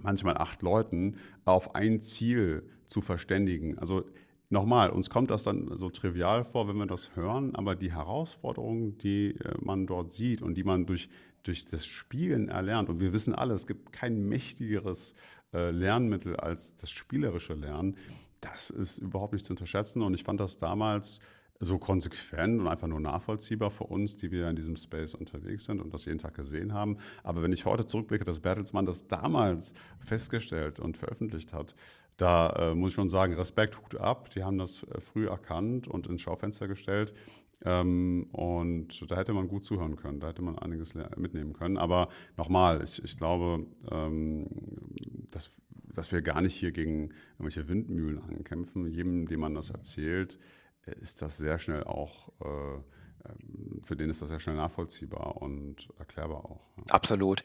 manchmal 0.01 0.37
acht 0.37 0.61
Leuten 0.61 1.17
auf 1.45 1.75
ein 1.75 2.01
Ziel 2.01 2.63
zu 2.85 3.01
verständigen. 3.01 3.77
Also 3.77 4.05
nochmal, 4.49 4.89
uns 4.89 5.09
kommt 5.09 5.29
das 5.29 5.43
dann 5.43 5.75
so 5.75 5.89
trivial 5.89 6.43
vor, 6.43 6.67
wenn 6.67 6.77
wir 6.77 6.85
das 6.85 7.15
hören, 7.15 7.55
aber 7.55 7.75
die 7.75 7.91
Herausforderungen, 7.91 8.97
die 8.97 9.31
äh, 9.31 9.55
man 9.59 9.87
dort 9.87 10.13
sieht 10.13 10.41
und 10.41 10.55
die 10.55 10.63
man 10.63 10.85
durch, 10.85 11.09
durch 11.43 11.65
das 11.65 11.85
Spielen 11.85 12.49
erlernt, 12.49 12.89
und 12.89 12.99
wir 12.99 13.13
wissen 13.13 13.35
alle, 13.35 13.53
es 13.53 13.67
gibt 13.67 13.91
kein 13.91 14.27
mächtigeres 14.27 15.13
äh, 15.53 15.71
Lernmittel 15.71 16.35
als 16.35 16.75
das 16.77 16.91
spielerische 16.91 17.53
Lernen, 17.53 17.97
das 18.41 18.69
ist 18.69 18.97
überhaupt 18.97 19.33
nicht 19.33 19.45
zu 19.45 19.53
unterschätzen. 19.53 20.01
Und 20.01 20.13
ich 20.13 20.23
fand 20.23 20.39
das 20.39 20.57
damals 20.57 21.19
so 21.63 21.77
konsequent 21.77 22.59
und 22.61 22.67
einfach 22.67 22.87
nur 22.87 22.99
nachvollziehbar 22.99 23.71
für 23.71 23.85
uns, 23.85 24.17
die 24.17 24.31
wir 24.31 24.49
in 24.49 24.55
diesem 24.55 24.75
Space 24.75 25.15
unterwegs 25.15 25.65
sind 25.65 25.81
und 25.81 25.93
das 25.93 26.05
jeden 26.05 26.19
Tag 26.19 26.33
gesehen 26.35 26.73
haben. 26.73 26.97
Aber 27.23 27.41
wenn 27.41 27.53
ich 27.53 27.65
heute 27.65 27.85
zurückblicke, 27.85 28.25
dass 28.25 28.39
Bertelsmann 28.39 28.85
das 28.85 29.07
damals 29.07 29.73
festgestellt 29.99 30.79
und 30.79 30.97
veröffentlicht 30.97 31.53
hat, 31.53 31.75
da 32.17 32.71
äh, 32.71 32.75
muss 32.75 32.89
ich 32.89 32.95
schon 32.95 33.09
sagen, 33.09 33.33
Respekt, 33.33 33.81
Hut 33.81 33.95
ab. 33.95 34.29
Die 34.31 34.43
haben 34.43 34.57
das 34.57 34.83
äh, 34.83 35.01
früh 35.01 35.27
erkannt 35.27 35.87
und 35.87 36.07
ins 36.07 36.21
Schaufenster 36.21 36.67
gestellt. 36.67 37.13
Ähm, 37.65 38.27
und 38.31 39.09
da 39.09 39.17
hätte 39.17 39.33
man 39.33 39.47
gut 39.47 39.65
zuhören 39.65 39.95
können, 39.95 40.19
da 40.19 40.27
hätte 40.27 40.41
man 40.41 40.57
einiges 40.57 40.95
mitnehmen 41.15 41.53
können. 41.53 41.77
Aber 41.77 42.09
nochmal, 42.37 42.83
ich, 42.83 43.03
ich 43.03 43.17
glaube, 43.17 43.65
ähm, 43.89 44.47
dass, 45.31 45.49
dass 45.93 46.11
wir 46.11 46.21
gar 46.21 46.41
nicht 46.41 46.55
hier 46.55 46.71
gegen 46.71 47.11
irgendwelche 47.33 47.67
Windmühlen 47.67 48.19
ankämpfen. 48.19 48.87
Jedem, 48.87 49.27
dem 49.27 49.39
man 49.39 49.55
das 49.55 49.69
erzählt, 49.69 50.37
ist 50.85 51.21
das 51.21 51.37
sehr 51.37 51.59
schnell 51.59 51.83
auch, 51.83 52.29
äh, 52.41 52.75
ähm, 53.25 53.81
für 53.83 53.95
den 53.95 54.09
ist 54.09 54.21
das 54.21 54.29
sehr 54.29 54.39
schnell 54.39 54.55
nachvollziehbar 54.55 55.37
und 55.41 55.87
erklärbar 55.97 56.45
auch. 56.45 56.59
Absolut. 56.89 57.43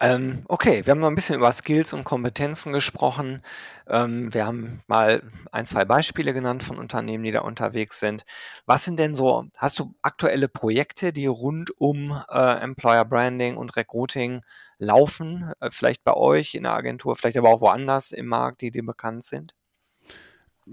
Ähm, 0.00 0.44
okay, 0.48 0.84
wir 0.84 0.90
haben 0.90 1.00
noch 1.00 1.08
ein 1.08 1.14
bisschen 1.14 1.36
über 1.36 1.52
Skills 1.52 1.92
und 1.92 2.04
Kompetenzen 2.04 2.72
gesprochen. 2.72 3.42
Ähm, 3.86 4.32
wir 4.34 4.46
haben 4.46 4.82
mal 4.88 5.22
ein, 5.52 5.66
zwei 5.66 5.84
Beispiele 5.84 6.32
genannt 6.32 6.64
von 6.64 6.78
Unternehmen, 6.78 7.24
die 7.24 7.32
da 7.32 7.42
unterwegs 7.42 8.00
sind. 8.00 8.24
Was 8.66 8.84
sind 8.84 8.98
denn 8.98 9.14
so, 9.14 9.46
hast 9.56 9.78
du 9.78 9.94
aktuelle 10.02 10.48
Projekte, 10.48 11.12
die 11.12 11.26
rund 11.26 11.70
um 11.78 12.20
äh, 12.30 12.60
Employer 12.60 13.04
Branding 13.04 13.56
und 13.56 13.76
Recruiting 13.76 14.42
laufen? 14.78 15.52
Äh, 15.60 15.70
vielleicht 15.70 16.02
bei 16.02 16.14
euch 16.14 16.54
in 16.54 16.64
der 16.64 16.72
Agentur, 16.72 17.14
vielleicht 17.16 17.36
aber 17.36 17.50
auch 17.50 17.60
woanders 17.60 18.12
im 18.12 18.26
Markt, 18.26 18.62
die 18.62 18.72
dir 18.72 18.84
bekannt 18.84 19.22
sind? 19.22 19.54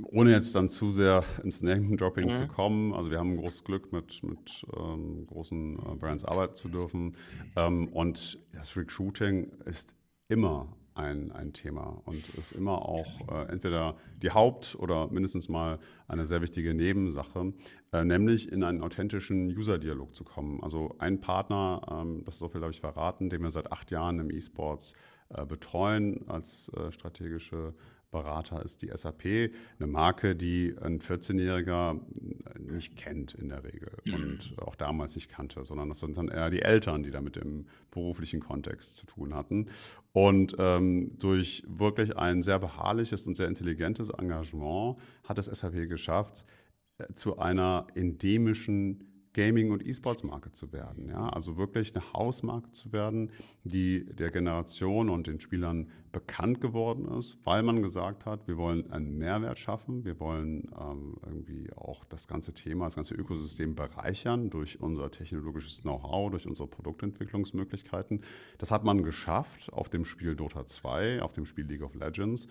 Ohne 0.03 0.31
jetzt 0.31 0.53
dann 0.55 0.69
zu 0.69 0.91
sehr 0.91 1.23
ins 1.43 1.61
Name-Dropping 1.61 2.29
mhm. 2.29 2.35
zu 2.35 2.47
kommen, 2.47 2.93
also 2.93 3.09
wir 3.09 3.19
haben 3.19 3.37
großes 3.37 3.63
Glück, 3.63 3.91
mit, 3.91 4.21
mit 4.23 4.65
ähm, 4.77 5.25
großen 5.27 5.77
äh, 5.77 5.95
Brands 5.95 6.23
arbeiten 6.23 6.55
zu 6.55 6.69
dürfen. 6.69 7.15
Ähm, 7.55 7.87
und 7.89 8.39
das 8.53 8.75
Recruiting 8.75 9.51
ist 9.65 9.95
immer 10.27 10.67
ein, 10.97 11.31
ein 11.31 11.53
Thema 11.53 12.01
und 12.05 12.27
ist 12.35 12.51
immer 12.51 12.83
auch 12.83 13.29
äh, 13.29 13.51
entweder 13.51 13.95
die 14.21 14.31
Haupt- 14.31 14.75
oder 14.79 15.07
mindestens 15.07 15.47
mal 15.47 15.79
eine 16.07 16.25
sehr 16.25 16.41
wichtige 16.41 16.73
Nebensache, 16.73 17.53
äh, 17.93 18.03
nämlich 18.03 18.51
in 18.51 18.63
einen 18.63 18.81
authentischen 18.81 19.47
User-Dialog 19.55 20.15
zu 20.15 20.23
kommen. 20.23 20.61
Also 20.63 20.95
ein 20.99 21.21
Partner, 21.21 21.81
ähm, 21.89 22.23
das 22.25 22.39
so 22.39 22.49
viel 22.49 22.61
habe 22.61 22.71
ich 22.71 22.81
verraten, 22.81 23.29
den 23.29 23.43
wir 23.43 23.51
seit 23.51 23.71
acht 23.71 23.91
Jahren 23.91 24.19
im 24.19 24.31
E-Sports 24.31 24.93
äh, 25.29 25.45
betreuen 25.45 26.27
als 26.27 26.69
äh, 26.69 26.91
strategische 26.91 27.73
Berater 28.11 28.63
ist 28.63 28.81
die 28.81 28.89
SAP, 28.93 29.25
eine 29.25 29.87
Marke, 29.87 30.35
die 30.35 30.75
ein 30.81 30.99
14-Jähriger 30.99 31.99
nicht 32.59 32.95
kennt 32.95 33.33
in 33.33 33.49
der 33.49 33.63
Regel 33.63 33.91
mhm. 34.05 34.13
und 34.13 34.55
auch 34.59 34.75
damals 34.75 35.15
nicht 35.15 35.29
kannte, 35.29 35.65
sondern 35.65 35.89
das 35.89 35.99
sind 35.99 36.17
dann 36.17 36.29
eher 36.29 36.49
die 36.49 36.61
Eltern, 36.61 37.03
die 37.03 37.11
damit 37.11 37.37
im 37.37 37.65
beruflichen 37.91 38.39
Kontext 38.39 38.95
zu 38.95 39.05
tun 39.05 39.33
hatten. 39.33 39.67
Und 40.13 40.55
ähm, 40.57 41.17
durch 41.19 41.63
wirklich 41.67 42.17
ein 42.17 42.41
sehr 42.41 42.59
beharrliches 42.59 43.27
und 43.27 43.35
sehr 43.35 43.47
intelligentes 43.47 44.09
Engagement 44.09 44.97
hat 45.25 45.37
es 45.37 45.45
SAP 45.45 45.89
geschafft, 45.89 46.45
äh, 46.97 47.13
zu 47.13 47.39
einer 47.39 47.87
endemischen 47.93 49.16
Gaming- 49.37 49.69
und 49.69 49.85
E-Sports-Marke 49.85 50.51
zu 50.51 50.73
werden. 50.73 51.09
Ja? 51.09 51.29
Also 51.29 51.57
wirklich 51.57 51.95
eine 51.95 52.11
Hausmarke 52.11 52.71
zu 52.71 52.91
werden, 52.91 53.29
die 53.63 54.03
der 54.03 54.31
Generation 54.31 55.09
und 55.09 55.27
den 55.27 55.39
Spielern 55.39 55.91
bekannt 56.11 56.59
geworden 56.59 57.07
ist, 57.19 57.37
weil 57.43 57.61
man 57.61 57.83
gesagt 57.83 58.25
hat, 58.25 58.47
wir 58.47 58.57
wollen 58.57 58.91
einen 58.91 59.19
Mehrwert 59.19 59.59
schaffen, 59.59 60.03
wir 60.05 60.19
wollen 60.19 60.71
ähm, 60.79 61.17
irgendwie 61.23 61.71
auch 61.75 62.03
das 62.05 62.27
ganze 62.27 62.51
Thema, 62.51 62.85
das 62.85 62.95
ganze 62.95 63.13
Ökosystem 63.13 63.75
bereichern 63.75 64.49
durch 64.49 64.81
unser 64.81 65.11
technologisches 65.11 65.83
Know-how, 65.83 66.31
durch 66.31 66.47
unsere 66.47 66.67
Produktentwicklungsmöglichkeiten. 66.67 68.21
Das 68.57 68.71
hat 68.71 68.83
man 68.83 69.03
geschafft 69.03 69.71
auf 69.71 69.89
dem 69.89 70.03
Spiel 70.03 70.35
Dota 70.35 70.65
2, 70.65 71.21
auf 71.21 71.33
dem 71.33 71.45
Spiel 71.45 71.65
League 71.65 71.83
of 71.83 71.93
Legends, 71.93 72.47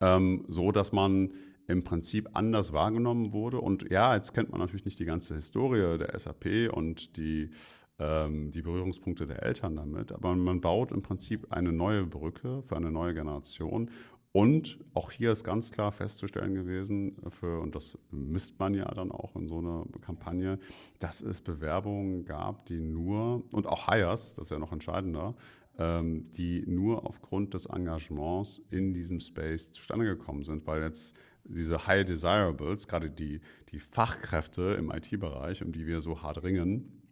ähm, 0.00 0.44
so 0.46 0.70
dass 0.70 0.92
man 0.92 1.32
im 1.70 1.84
Prinzip 1.84 2.28
anders 2.34 2.72
wahrgenommen 2.72 3.32
wurde. 3.32 3.60
Und 3.60 3.90
ja, 3.90 4.14
jetzt 4.14 4.34
kennt 4.34 4.50
man 4.50 4.60
natürlich 4.60 4.84
nicht 4.84 4.98
die 4.98 5.04
ganze 5.04 5.34
Historie 5.34 5.98
der 5.98 6.18
SAP 6.18 6.72
und 6.72 7.16
die, 7.16 7.50
ähm, 7.98 8.50
die 8.50 8.62
Berührungspunkte 8.62 9.26
der 9.26 9.42
Eltern 9.42 9.76
damit, 9.76 10.12
aber 10.12 10.34
man 10.34 10.60
baut 10.60 10.92
im 10.92 11.02
Prinzip 11.02 11.52
eine 11.52 11.72
neue 11.72 12.04
Brücke 12.04 12.62
für 12.62 12.76
eine 12.76 12.90
neue 12.90 13.14
Generation. 13.14 13.90
Und 14.32 14.78
auch 14.94 15.10
hier 15.10 15.32
ist 15.32 15.42
ganz 15.42 15.72
klar 15.72 15.90
festzustellen 15.90 16.54
gewesen, 16.54 17.16
für, 17.30 17.58
und 17.58 17.74
das 17.74 17.98
misst 18.12 18.60
man 18.60 18.74
ja 18.74 18.84
dann 18.84 19.10
auch 19.10 19.34
in 19.34 19.48
so 19.48 19.58
einer 19.58 19.84
Kampagne, 20.02 20.60
dass 21.00 21.20
es 21.20 21.40
Bewerbungen 21.40 22.24
gab, 22.24 22.66
die 22.66 22.80
nur, 22.80 23.42
und 23.52 23.66
auch 23.66 23.88
Hires, 23.88 24.36
das 24.36 24.44
ist 24.44 24.50
ja 24.50 24.60
noch 24.60 24.70
entscheidender, 24.70 25.34
ähm, 25.78 26.30
die 26.32 26.62
nur 26.66 27.06
aufgrund 27.06 27.54
des 27.54 27.66
Engagements 27.66 28.60
in 28.70 28.94
diesem 28.94 29.18
Space 29.18 29.72
zustande 29.72 30.04
gekommen 30.04 30.44
sind, 30.44 30.64
weil 30.66 30.82
jetzt 30.82 31.16
diese 31.44 31.86
High 31.86 32.06
Desirables, 32.06 32.86
gerade 32.86 33.10
die, 33.10 33.40
die 33.70 33.80
Fachkräfte 33.80 34.74
im 34.78 34.90
IT-Bereich, 34.90 35.62
um 35.62 35.72
die 35.72 35.86
wir 35.86 36.00
so 36.00 36.22
hart 36.22 36.42
ringen, 36.42 37.02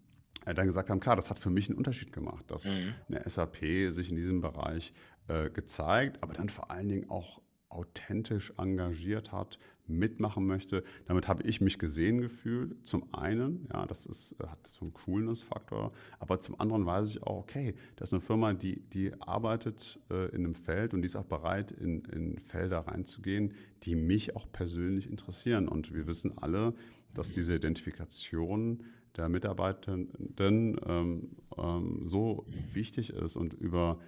äh, 0.44 0.54
dann 0.54 0.66
gesagt 0.66 0.90
haben, 0.90 1.00
klar, 1.00 1.16
das 1.16 1.30
hat 1.30 1.38
für 1.38 1.50
mich 1.50 1.68
einen 1.68 1.78
Unterschied 1.78 2.12
gemacht, 2.12 2.50
dass 2.50 2.64
mhm. 2.76 2.94
eine 3.08 3.28
SAP 3.28 3.58
sich 3.90 4.10
in 4.10 4.16
diesem 4.16 4.40
Bereich 4.40 4.92
äh, 5.28 5.50
gezeigt, 5.50 6.22
aber 6.22 6.34
dann 6.34 6.48
vor 6.48 6.70
allen 6.70 6.88
Dingen 6.88 7.10
auch 7.10 7.40
authentisch 7.68 8.52
engagiert 8.56 9.32
hat, 9.32 9.58
mitmachen 9.88 10.46
möchte. 10.46 10.85
Damit 11.07 11.29
habe 11.29 11.42
ich 11.44 11.61
mich 11.61 11.79
gesehen 11.79 12.20
gefühlt. 12.20 12.87
Zum 12.87 13.12
einen, 13.12 13.66
ja, 13.72 13.87
das 13.87 14.07
ist, 14.07 14.37
hat 14.46 14.66
so 14.66 14.83
einen 14.83 14.92
Coolness-Faktor, 14.92 15.92
aber 16.18 16.40
zum 16.40 16.61
anderen 16.61 16.87
weiß 16.87 17.11
ich 17.11 17.22
auch, 17.22 17.38
okay, 17.38 17.74
das 17.96 18.11
ist 18.11 18.14
eine 18.14 18.20
Firma, 18.20 18.53
die, 18.55 18.81
die 18.81 19.12
arbeitet 19.20 19.98
äh, 20.11 20.29
in 20.35 20.44
einem 20.44 20.55
Feld 20.55 20.94
und 20.94 21.03
die 21.03 21.07
ist 21.07 21.16
auch 21.16 21.24
bereit, 21.24 21.72
in, 21.72 22.05
in 22.07 22.38
Felder 22.38 22.81
reinzugehen, 22.81 23.55
die 23.83 23.96
mich 23.96 24.37
auch 24.37 24.51
persönlich 24.51 25.09
interessieren. 25.09 25.68
Und 25.68 25.94
wir 25.94 26.07
wissen 26.07 26.37
alle, 26.38 26.74
dass 27.14 27.33
diese 27.33 27.55
Identifikation 27.55 28.85
der 29.16 29.29
Mitarbeitenden 29.29 30.81
ähm, 30.87 31.31
ähm, 31.57 32.03
so 32.07 32.46
wichtig 32.72 33.11
ist 33.11 33.37
und 33.37 33.55
über 33.55 33.98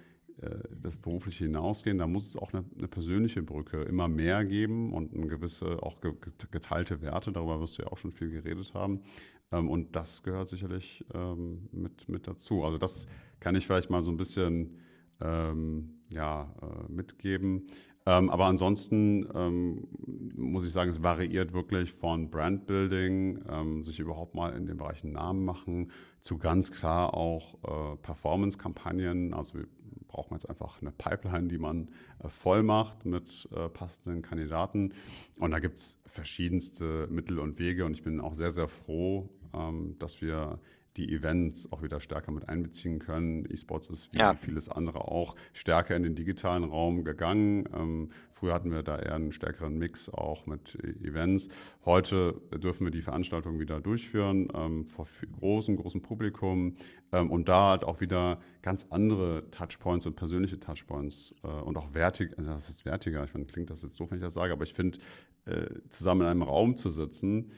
das 0.81 0.97
berufliche 0.97 1.45
hinausgehen, 1.45 1.97
da 1.97 2.07
muss 2.07 2.27
es 2.27 2.35
auch 2.35 2.53
eine, 2.53 2.65
eine, 2.77 2.87
persönliche 2.87 3.41
Brücke 3.41 3.83
immer 3.83 4.07
mehr 4.07 4.43
geben 4.45 4.93
und 4.93 5.13
eine 5.13 5.27
gewisse, 5.27 5.81
auch 5.83 5.97
geteilte 6.51 7.01
Werte, 7.01 7.31
darüber 7.31 7.59
wirst 7.59 7.77
du 7.77 7.83
ja 7.83 7.91
auch 7.91 7.97
schon 7.97 8.11
viel 8.11 8.29
geredet 8.29 8.73
haben. 8.73 9.01
Ähm, 9.51 9.69
und 9.69 9.95
das 9.95 10.23
gehört 10.23 10.49
sicherlich 10.49 11.05
ähm, 11.13 11.67
mit, 11.71 12.09
mit 12.09 12.27
dazu. 12.27 12.63
Also 12.63 12.77
das 12.77 13.07
kann 13.39 13.55
ich 13.55 13.67
vielleicht 13.67 13.89
mal 13.89 14.01
so 14.01 14.11
ein 14.11 14.17
bisschen 14.17 14.77
ähm, 15.19 16.01
ja, 16.09 16.53
äh, 16.61 16.91
mitgeben. 16.91 17.67
aber 18.03 18.45
ansonsten 18.45 19.27
muss 20.35 20.65
ich 20.65 20.71
sagen, 20.71 20.89
es 20.89 21.03
variiert 21.03 21.53
wirklich 21.53 21.91
von 21.91 22.31
Brandbuilding, 22.31 23.83
sich 23.83 23.99
überhaupt 23.99 24.33
mal 24.33 24.55
in 24.55 24.65
den 24.65 24.77
Bereichen 24.77 25.11
Namen 25.11 25.45
machen, 25.45 25.91
zu 26.19 26.39
ganz 26.39 26.71
klar 26.71 27.13
auch 27.13 27.59
äh, 27.63 27.97
Performance-Kampagnen. 27.97 29.35
Also 29.35 29.59
wir 29.59 29.67
braucht 30.11 30.31
man 30.31 30.39
jetzt 30.39 30.49
einfach 30.49 30.81
eine 30.81 30.91
Pipeline, 30.91 31.47
die 31.47 31.57
man 31.57 31.89
äh, 32.23 32.27
voll 32.27 32.63
macht 32.63 33.05
mit 33.05 33.47
äh, 33.55 33.69
passenden 33.69 34.21
Kandidaten. 34.21 34.93
Und 35.39 35.51
da 35.51 35.59
gibt 35.59 35.77
es 35.77 35.97
verschiedenste 36.05 37.07
Mittel 37.09 37.39
und 37.39 37.57
Wege. 37.59 37.85
Und 37.85 37.93
ich 37.93 38.03
bin 38.03 38.19
auch 38.19 38.35
sehr, 38.35 38.51
sehr 38.51 38.67
froh, 38.67 39.29
ähm, 39.53 39.95
dass 39.99 40.21
wir 40.21 40.59
die 40.97 41.13
Events 41.13 41.71
auch 41.71 41.81
wieder 41.83 41.99
stärker 41.99 42.31
mit 42.31 42.49
einbeziehen 42.49 42.99
können. 42.99 43.45
E-Sports 43.49 43.87
ist 43.87 44.13
wie 44.13 44.19
ja. 44.19 44.33
vieles 44.33 44.69
andere 44.69 45.07
auch 45.07 45.35
stärker 45.53 45.95
in 45.95 46.03
den 46.03 46.15
digitalen 46.15 46.63
Raum 46.63 47.03
gegangen. 47.03 47.65
Ähm, 47.73 48.09
früher 48.29 48.53
hatten 48.53 48.71
wir 48.71 48.83
da 48.83 48.99
eher 48.99 49.15
einen 49.15 49.31
stärkeren 49.31 49.77
Mix 49.77 50.09
auch 50.09 50.45
mit 50.45 50.75
Events. 51.01 51.49
Heute 51.85 52.41
dürfen 52.53 52.85
wir 52.85 52.91
die 52.91 53.01
Veranstaltung 53.01 53.59
wieder 53.59 53.79
durchführen 53.79 54.49
ähm, 54.53 54.87
vor 54.87 55.07
großem, 55.39 55.77
großem 55.77 56.01
Publikum 56.01 56.75
ähm, 57.13 57.31
und 57.31 57.47
da 57.47 57.69
halt 57.69 57.83
auch 57.83 58.01
wieder 58.01 58.39
ganz 58.61 58.87
andere 58.89 59.49
Touchpoints 59.51 60.05
und 60.05 60.15
persönliche 60.15 60.59
Touchpoints 60.59 61.35
äh, 61.43 61.47
und 61.47 61.77
auch 61.77 61.93
wertig, 61.93 62.37
also 62.37 62.51
das 62.51 62.69
ist 62.69 62.85
wertiger, 62.85 63.23
ich 63.23 63.31
finde, 63.31 63.51
klingt 63.51 63.69
das 63.69 63.81
jetzt 63.81 63.95
so, 63.95 64.09
wenn 64.09 64.17
ich 64.17 64.23
das 64.23 64.33
sage, 64.33 64.51
aber 64.51 64.63
ich 64.63 64.73
finde, 64.73 64.99
äh, 65.45 65.67
zusammen 65.89 66.21
in 66.21 66.27
einem 66.27 66.43
Raum 66.43 66.77
zu 66.77 66.89
sitzen, 66.89 67.51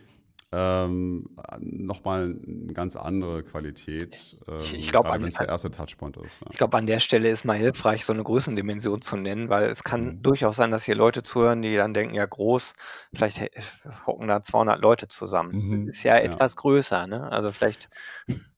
ähm, 0.55 1.25
nochmal 1.59 2.35
eine 2.47 2.73
ganz 2.73 2.95
andere 2.95 3.41
Qualität, 3.41 4.37
ähm, 4.47 4.59
ich 4.61 4.91
glaube, 4.91 5.09
wenn 5.11 5.23
es 5.23 5.35
der 5.35 5.49
erste 5.49 5.71
Touchpoint 5.71 6.17
ist. 6.17 6.41
Ja. 6.41 6.47
Ich 6.51 6.57
glaube, 6.57 6.77
an 6.77 6.85
der 6.85 6.99
Stelle 6.99 7.29
ist 7.29 7.43
mal 7.43 7.57
hilfreich, 7.57 8.05
so 8.05 8.13
eine 8.13 8.23
Größendimension 8.23 9.01
zu 9.01 9.17
nennen, 9.17 9.49
weil 9.49 9.69
es 9.69 9.83
kann 9.83 10.05
mhm. 10.05 10.21
durchaus 10.21 10.55
sein, 10.57 10.69
dass 10.69 10.83
hier 10.83 10.95
Leute 10.95 11.23
zuhören, 11.23 11.63
die 11.63 11.75
dann 11.75 11.95
denken, 11.95 12.13
ja 12.13 12.25
groß, 12.25 12.73
vielleicht 13.13 13.41
hocken 14.05 14.27
da 14.27 14.43
200 14.43 14.79
Leute 14.79 15.07
zusammen. 15.07 15.55
Mhm. 15.55 15.87
Das 15.87 15.97
ist 15.97 16.03
ja, 16.03 16.17
ja 16.17 16.21
etwas 16.21 16.55
größer, 16.55 17.07
ne? 17.07 17.31
Also 17.31 17.51
vielleicht 17.51 17.89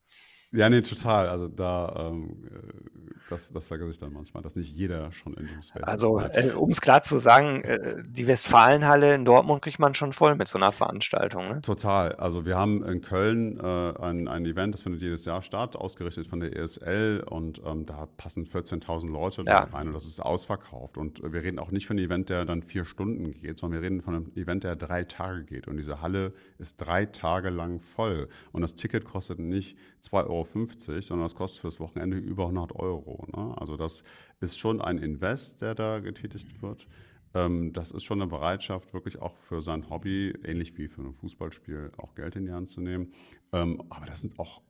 ja, 0.55 0.69
nee, 0.69 0.81
total. 0.81 1.29
Also 1.29 1.47
da, 1.47 2.09
ähm, 2.11 2.47
äh, 2.47 2.85
das, 3.29 3.51
das 3.51 3.67
vergesse 3.67 3.89
ich 3.89 3.97
dann 3.97 4.13
manchmal, 4.13 4.43
dass 4.43 4.55
nicht 4.55 4.75
jeder 4.75 5.11
schon 5.11 5.33
in 5.33 5.47
dem 5.47 5.61
Space 5.63 5.83
also, 5.83 6.19
ist. 6.19 6.35
Also, 6.35 6.49
äh, 6.49 6.53
um 6.53 6.69
es 6.69 6.79
klar 6.79 7.01
zu 7.01 7.17
sagen, 7.17 7.63
äh, 7.63 8.03
die 8.05 8.27
Westfalenhalle 8.27 9.15
in 9.15 9.25
Dortmund 9.25 9.61
kriegt 9.61 9.79
man 9.79 9.93
schon 9.95 10.13
voll 10.13 10.35
mit 10.35 10.47
so 10.47 10.57
einer 10.57 10.71
Veranstaltung. 10.71 11.47
Ne? 11.47 11.61
Total. 11.61 12.13
Also 12.13 12.45
wir 12.45 12.55
haben 12.55 12.83
in 12.83 13.01
Köln 13.01 13.59
äh, 13.59 13.93
ein, 13.99 14.27
ein 14.27 14.45
Event, 14.45 14.75
das 14.75 14.81
findet 14.81 15.01
jedes 15.01 15.25
Jahr 15.25 15.41
statt, 15.41 15.75
ausgerichtet 15.75 16.27
von 16.27 16.39
der 16.39 16.55
ESL 16.55 17.23
und 17.27 17.61
ähm, 17.65 17.85
da 17.85 18.07
passen 18.17 18.45
14.000 18.45 19.11
Leute 19.11 19.43
ja. 19.47 19.63
rein 19.63 19.87
und 19.87 19.93
das 19.93 20.05
ist 20.05 20.19
ausverkauft. 20.19 20.97
Und 20.97 21.21
wir 21.23 21.41
reden 21.41 21.57
auch 21.57 21.71
nicht 21.71 21.87
von 21.87 21.97
einem 21.97 22.05
Event, 22.05 22.29
der 22.29 22.45
dann 22.45 22.61
vier 22.61 22.85
Stunden 22.85 23.33
geht, 23.33 23.59
sondern 23.59 23.81
wir 23.81 23.85
reden 23.89 24.01
von 24.01 24.15
einem 24.15 24.31
Event, 24.35 24.63
der 24.63 24.75
drei 24.75 25.03
Tage 25.03 25.43
geht. 25.43 25.67
Und 25.67 25.77
diese 25.77 26.01
Halle 26.01 26.33
ist 26.59 26.77
drei 26.77 27.05
Tage 27.05 27.49
lang 27.49 27.79
voll. 27.79 28.29
Und 28.51 28.61
das 28.61 28.75
Ticket 28.75 29.05
kostet 29.05 29.39
nicht 29.39 29.77
2,50 30.03 30.27
Euro, 30.27 30.44
sondern 30.45 31.25
das 31.25 31.35
kostet 31.35 31.61
fürs 31.61 31.79
Wochenende 31.79 32.17
über 32.17 32.43
100 32.43 32.75
Euro. 32.75 33.25
Ne? 33.35 33.55
Also 33.57 33.77
das 33.77 34.03
ist 34.39 34.57
schon 34.57 34.81
ein 34.81 34.97
Invest, 34.97 35.61
der 35.61 35.75
da 35.75 35.99
getätigt 35.99 36.61
wird. 36.61 36.87
Ähm, 37.33 37.73
das 37.73 37.91
ist 37.91 38.03
schon 38.03 38.21
eine 38.21 38.29
Bereitschaft, 38.29 38.93
wirklich 38.93 39.21
auch 39.21 39.35
für 39.35 39.61
sein 39.61 39.89
Hobby, 39.89 40.33
ähnlich 40.43 40.77
wie 40.77 40.87
für 40.87 41.01
ein 41.01 41.13
Fußballspiel, 41.13 41.91
auch 41.97 42.15
Geld 42.15 42.35
in 42.35 42.45
die 42.45 42.51
Hand 42.51 42.69
zu 42.69 42.81
nehmen. 42.81 43.13
Ähm, 43.51 43.83
aber 43.89 44.05
das 44.05 44.21
sind 44.21 44.39
auch 44.39 44.61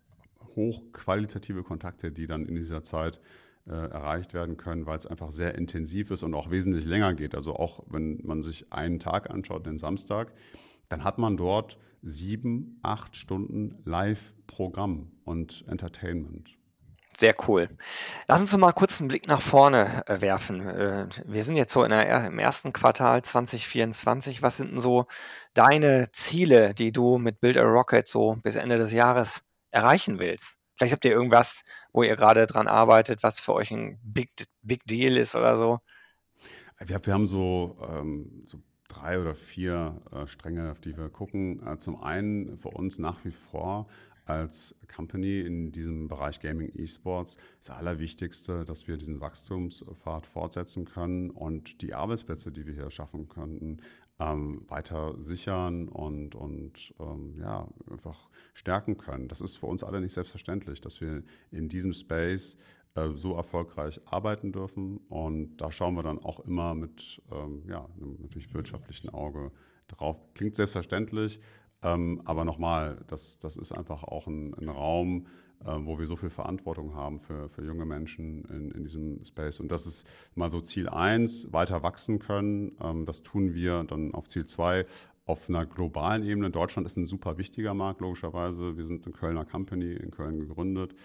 hochqualitative 0.55 1.63
Kontakte, 1.63 2.11
die 2.11 2.27
dann 2.27 2.45
in 2.45 2.55
dieser 2.55 2.83
Zeit 2.83 3.19
äh, 3.67 3.71
erreicht 3.71 4.33
werden 4.33 4.57
können, 4.57 4.85
weil 4.85 4.97
es 4.97 5.05
einfach 5.05 5.31
sehr 5.31 5.55
intensiv 5.55 6.11
ist 6.11 6.23
und 6.23 6.33
auch 6.33 6.49
wesentlich 6.49 6.85
länger 6.85 7.13
geht. 7.13 7.35
Also 7.35 7.55
auch 7.55 7.83
wenn 7.87 8.19
man 8.23 8.41
sich 8.41 8.71
einen 8.71 8.99
Tag 8.99 9.29
anschaut, 9.29 9.65
den 9.65 9.77
Samstag, 9.77 10.33
dann 10.89 11.03
hat 11.03 11.17
man 11.17 11.37
dort 11.37 11.77
sieben, 12.01 12.79
acht 12.83 13.15
Stunden 13.15 13.81
Live-Programm 13.85 15.11
und 15.23 15.65
Entertainment. 15.67 16.55
Sehr 17.17 17.33
cool. 17.47 17.69
Lass 18.27 18.41
uns 18.41 18.55
mal 18.57 18.73
kurz 18.73 18.99
einen 18.99 19.07
Blick 19.07 19.27
nach 19.27 19.39
vorne 19.39 20.05
äh, 20.07 20.19
werfen. 20.19 20.67
Äh, 20.67 21.07
wir 21.25 21.45
sind 21.45 21.55
jetzt 21.55 21.71
so 21.71 21.85
der, 21.85 22.27
im 22.27 22.39
ersten 22.39 22.73
Quartal 22.73 23.21
2024. 23.21 24.41
Was 24.41 24.57
sind 24.57 24.71
denn 24.71 24.81
so 24.81 25.05
deine 25.53 26.11
Ziele, 26.11 26.73
die 26.73 26.91
du 26.91 27.17
mit 27.17 27.39
Build 27.39 27.57
a 27.57 27.63
Rocket 27.63 28.05
so 28.07 28.35
bis 28.43 28.55
Ende 28.55 28.77
des 28.77 28.91
Jahres 28.91 29.41
erreichen 29.71 30.19
willst? 30.19 30.57
Vielleicht 30.75 30.91
habt 30.91 31.05
ihr 31.05 31.11
irgendwas, 31.11 31.63
wo 31.93 32.03
ihr 32.03 32.17
gerade 32.17 32.47
dran 32.47 32.67
arbeitet, 32.67 33.23
was 33.23 33.39
für 33.39 33.53
euch 33.53 33.71
ein 33.71 33.97
Big, 34.03 34.31
Big 34.61 34.83
Deal 34.85 35.15
ist 35.15 35.35
oder 35.35 35.57
so. 35.57 35.79
Wir, 36.79 36.99
wir 37.05 37.13
haben 37.13 37.27
so, 37.27 37.77
ähm, 37.89 38.43
so 38.45 38.59
drei 38.95 39.19
oder 39.19 39.35
vier 39.35 40.01
äh, 40.11 40.27
Stränge, 40.27 40.71
auf 40.71 40.79
die 40.79 40.97
wir 40.97 41.09
gucken. 41.09 41.65
Äh, 41.65 41.77
zum 41.77 42.01
einen 42.01 42.57
für 42.57 42.69
uns 42.69 42.99
nach 42.99 43.23
wie 43.25 43.31
vor 43.31 43.87
als 44.25 44.75
Company 44.93 45.41
in 45.41 45.71
diesem 45.71 46.07
Bereich 46.07 46.39
Gaming 46.39 46.69
eSports 46.75 47.37
das 47.59 47.69
Allerwichtigste, 47.69 48.65
dass 48.65 48.87
wir 48.87 48.97
diesen 48.97 49.21
Wachstumspfad 49.21 50.25
fortsetzen 50.25 50.85
können 50.85 51.29
und 51.29 51.81
die 51.81 51.93
Arbeitsplätze, 51.93 52.51
die 52.51 52.65
wir 52.65 52.73
hier 52.73 52.89
schaffen 52.89 53.29
könnten, 53.29 53.77
ähm, 54.19 54.63
weiter 54.67 55.15
sichern 55.19 55.87
und, 55.89 56.35
und 56.35 56.93
ähm, 56.99 57.35
ja, 57.37 57.67
einfach 57.91 58.29
stärken 58.53 58.97
können. 58.97 59.27
Das 59.27 59.41
ist 59.41 59.57
für 59.57 59.67
uns 59.67 59.83
alle 59.83 60.01
nicht 60.01 60.13
selbstverständlich, 60.13 60.81
dass 60.81 61.01
wir 61.01 61.21
in 61.51 61.69
diesem 61.69 61.93
Space 61.93 62.57
äh, 62.95 63.09
so 63.13 63.35
erfolgreich 63.35 64.01
arbeiten 64.05 64.51
dürfen. 64.51 64.97
Und 65.09 65.57
da 65.57 65.71
schauen 65.71 65.95
wir 65.95 66.03
dann 66.03 66.19
auch 66.19 66.39
immer 66.41 66.75
mit 66.75 67.21
ähm, 67.31 67.63
ja, 67.67 67.85
einem 67.95 68.17
natürlich 68.21 68.53
wirtschaftlichen 68.53 69.09
Auge 69.09 69.51
drauf. 69.87 70.17
Klingt 70.33 70.55
selbstverständlich, 70.55 71.39
ähm, 71.83 72.21
aber 72.25 72.45
nochmal, 72.45 73.03
das, 73.07 73.37
das 73.39 73.57
ist 73.57 73.71
einfach 73.71 74.03
auch 74.03 74.27
ein, 74.27 74.53
ein 74.55 74.69
Raum, 74.69 75.27
äh, 75.63 75.75
wo 75.79 75.99
wir 75.99 76.07
so 76.07 76.15
viel 76.15 76.29
Verantwortung 76.29 76.95
haben 76.95 77.19
für, 77.19 77.49
für 77.49 77.63
junge 77.65 77.85
Menschen 77.85 78.45
in, 78.45 78.71
in 78.71 78.83
diesem 78.83 79.23
Space. 79.25 79.59
Und 79.59 79.71
das 79.71 79.85
ist 79.85 80.07
mal 80.33 80.49
so 80.49 80.61
Ziel 80.61 80.89
1, 80.89 81.53
weiter 81.53 81.83
wachsen 81.83 82.19
können. 82.19 82.77
Ähm, 82.81 83.05
das 83.05 83.23
tun 83.23 83.53
wir 83.53 83.83
dann 83.83 84.13
auf 84.13 84.27
Ziel 84.27 84.45
2 84.45 84.85
auf 85.25 85.49
einer 85.49 85.65
globalen 85.65 86.23
Ebene. 86.23 86.51
Deutschland 86.51 86.85
ist 86.85 86.97
ein 86.97 87.07
super 87.07 87.37
wichtiger 87.37 87.73
Markt, 87.73 88.01
logischerweise. 88.01 88.77
Wir 88.77 88.85
sind 88.85 89.05
eine 89.05 89.13
Kölner 89.13 89.43
Company, 89.43 89.93
in 89.93 90.11
Köln 90.11 90.39
gegründet. 90.39 90.95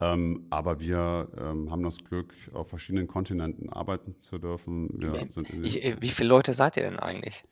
Ähm, 0.00 0.46
aber 0.50 0.78
wir 0.78 1.28
ähm, 1.36 1.70
haben 1.70 1.82
das 1.82 1.98
Glück, 1.98 2.32
auf 2.52 2.68
verschiedenen 2.68 3.08
Kontinenten 3.08 3.68
arbeiten 3.68 4.14
zu 4.20 4.38
dürfen. 4.38 5.00
Ich, 5.64 5.84
äh, 5.84 5.96
wie 6.00 6.08
viele 6.08 6.28
Leute 6.28 6.54
seid 6.54 6.76
ihr 6.76 6.84
denn 6.84 6.98
eigentlich? 6.98 7.44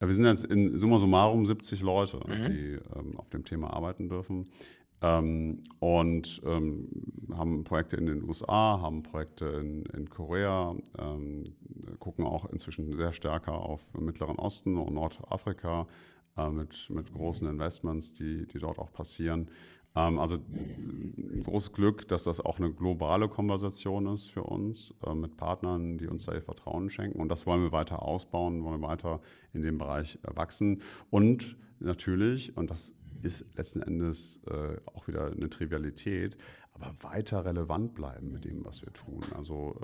Ja, 0.00 0.08
wir 0.08 0.14
sind 0.14 0.24
jetzt 0.24 0.44
in 0.44 0.76
summa 0.78 0.98
summarum 0.98 1.44
70 1.44 1.82
Leute, 1.82 2.20
mhm. 2.26 2.42
die 2.44 2.78
ähm, 2.98 3.18
auf 3.18 3.28
dem 3.28 3.44
Thema 3.44 3.72
arbeiten 3.72 4.08
dürfen. 4.08 4.50
Ähm, 5.02 5.64
und 5.80 6.40
ähm, 6.46 6.88
haben 7.34 7.64
Projekte 7.64 7.96
in 7.96 8.06
den 8.06 8.22
USA, 8.22 8.80
haben 8.80 9.02
Projekte 9.02 9.46
in, 9.46 9.84
in 9.86 10.08
Korea, 10.08 10.74
ähm, 10.98 11.54
gucken 11.98 12.24
auch 12.24 12.48
inzwischen 12.50 12.92
sehr 12.94 13.12
stärker 13.12 13.54
auf 13.54 13.90
den 13.92 14.04
Mittleren 14.04 14.36
Osten 14.36 14.78
und 14.78 14.94
Nordafrika 14.94 15.88
äh, 16.36 16.48
mit, 16.48 16.88
mit 16.90 17.12
großen 17.12 17.48
Investments, 17.48 18.14
die, 18.14 18.46
die 18.46 18.58
dort 18.58 18.78
auch 18.78 18.92
passieren. 18.92 19.50
Ähm, 19.94 20.18
also 20.18 20.38
großes 21.42 21.72
Glück, 21.72 22.08
dass 22.08 22.24
das 22.24 22.40
auch 22.40 22.58
eine 22.58 22.72
globale 22.72 23.28
Konversation 23.28 24.06
ist 24.06 24.30
für 24.30 24.42
uns 24.42 24.94
äh, 25.06 25.14
mit 25.14 25.36
Partnern, 25.36 25.98
die 25.98 26.06
uns 26.06 26.24
da 26.26 26.34
ihr 26.34 26.42
Vertrauen 26.42 26.90
schenken. 26.90 27.20
Und 27.20 27.28
das 27.28 27.46
wollen 27.46 27.62
wir 27.62 27.72
weiter 27.72 28.02
ausbauen, 28.02 28.64
wollen 28.64 28.80
wir 28.80 28.88
weiter 28.88 29.20
in 29.52 29.62
dem 29.62 29.78
Bereich 29.78 30.18
äh, 30.22 30.36
wachsen. 30.36 30.82
Und 31.10 31.56
natürlich, 31.80 32.56
und 32.56 32.70
das 32.70 32.94
ist 33.22 33.56
letzten 33.56 33.82
Endes 33.82 34.40
äh, 34.48 34.76
auch 34.94 35.06
wieder 35.08 35.30
eine 35.30 35.48
Trivialität, 35.48 36.36
aber 36.72 36.92
weiter 37.02 37.44
relevant 37.44 37.94
bleiben 37.94 38.32
mit 38.32 38.44
dem, 38.44 38.64
was 38.64 38.82
wir 38.82 38.92
tun. 38.92 39.20
Also 39.36 39.78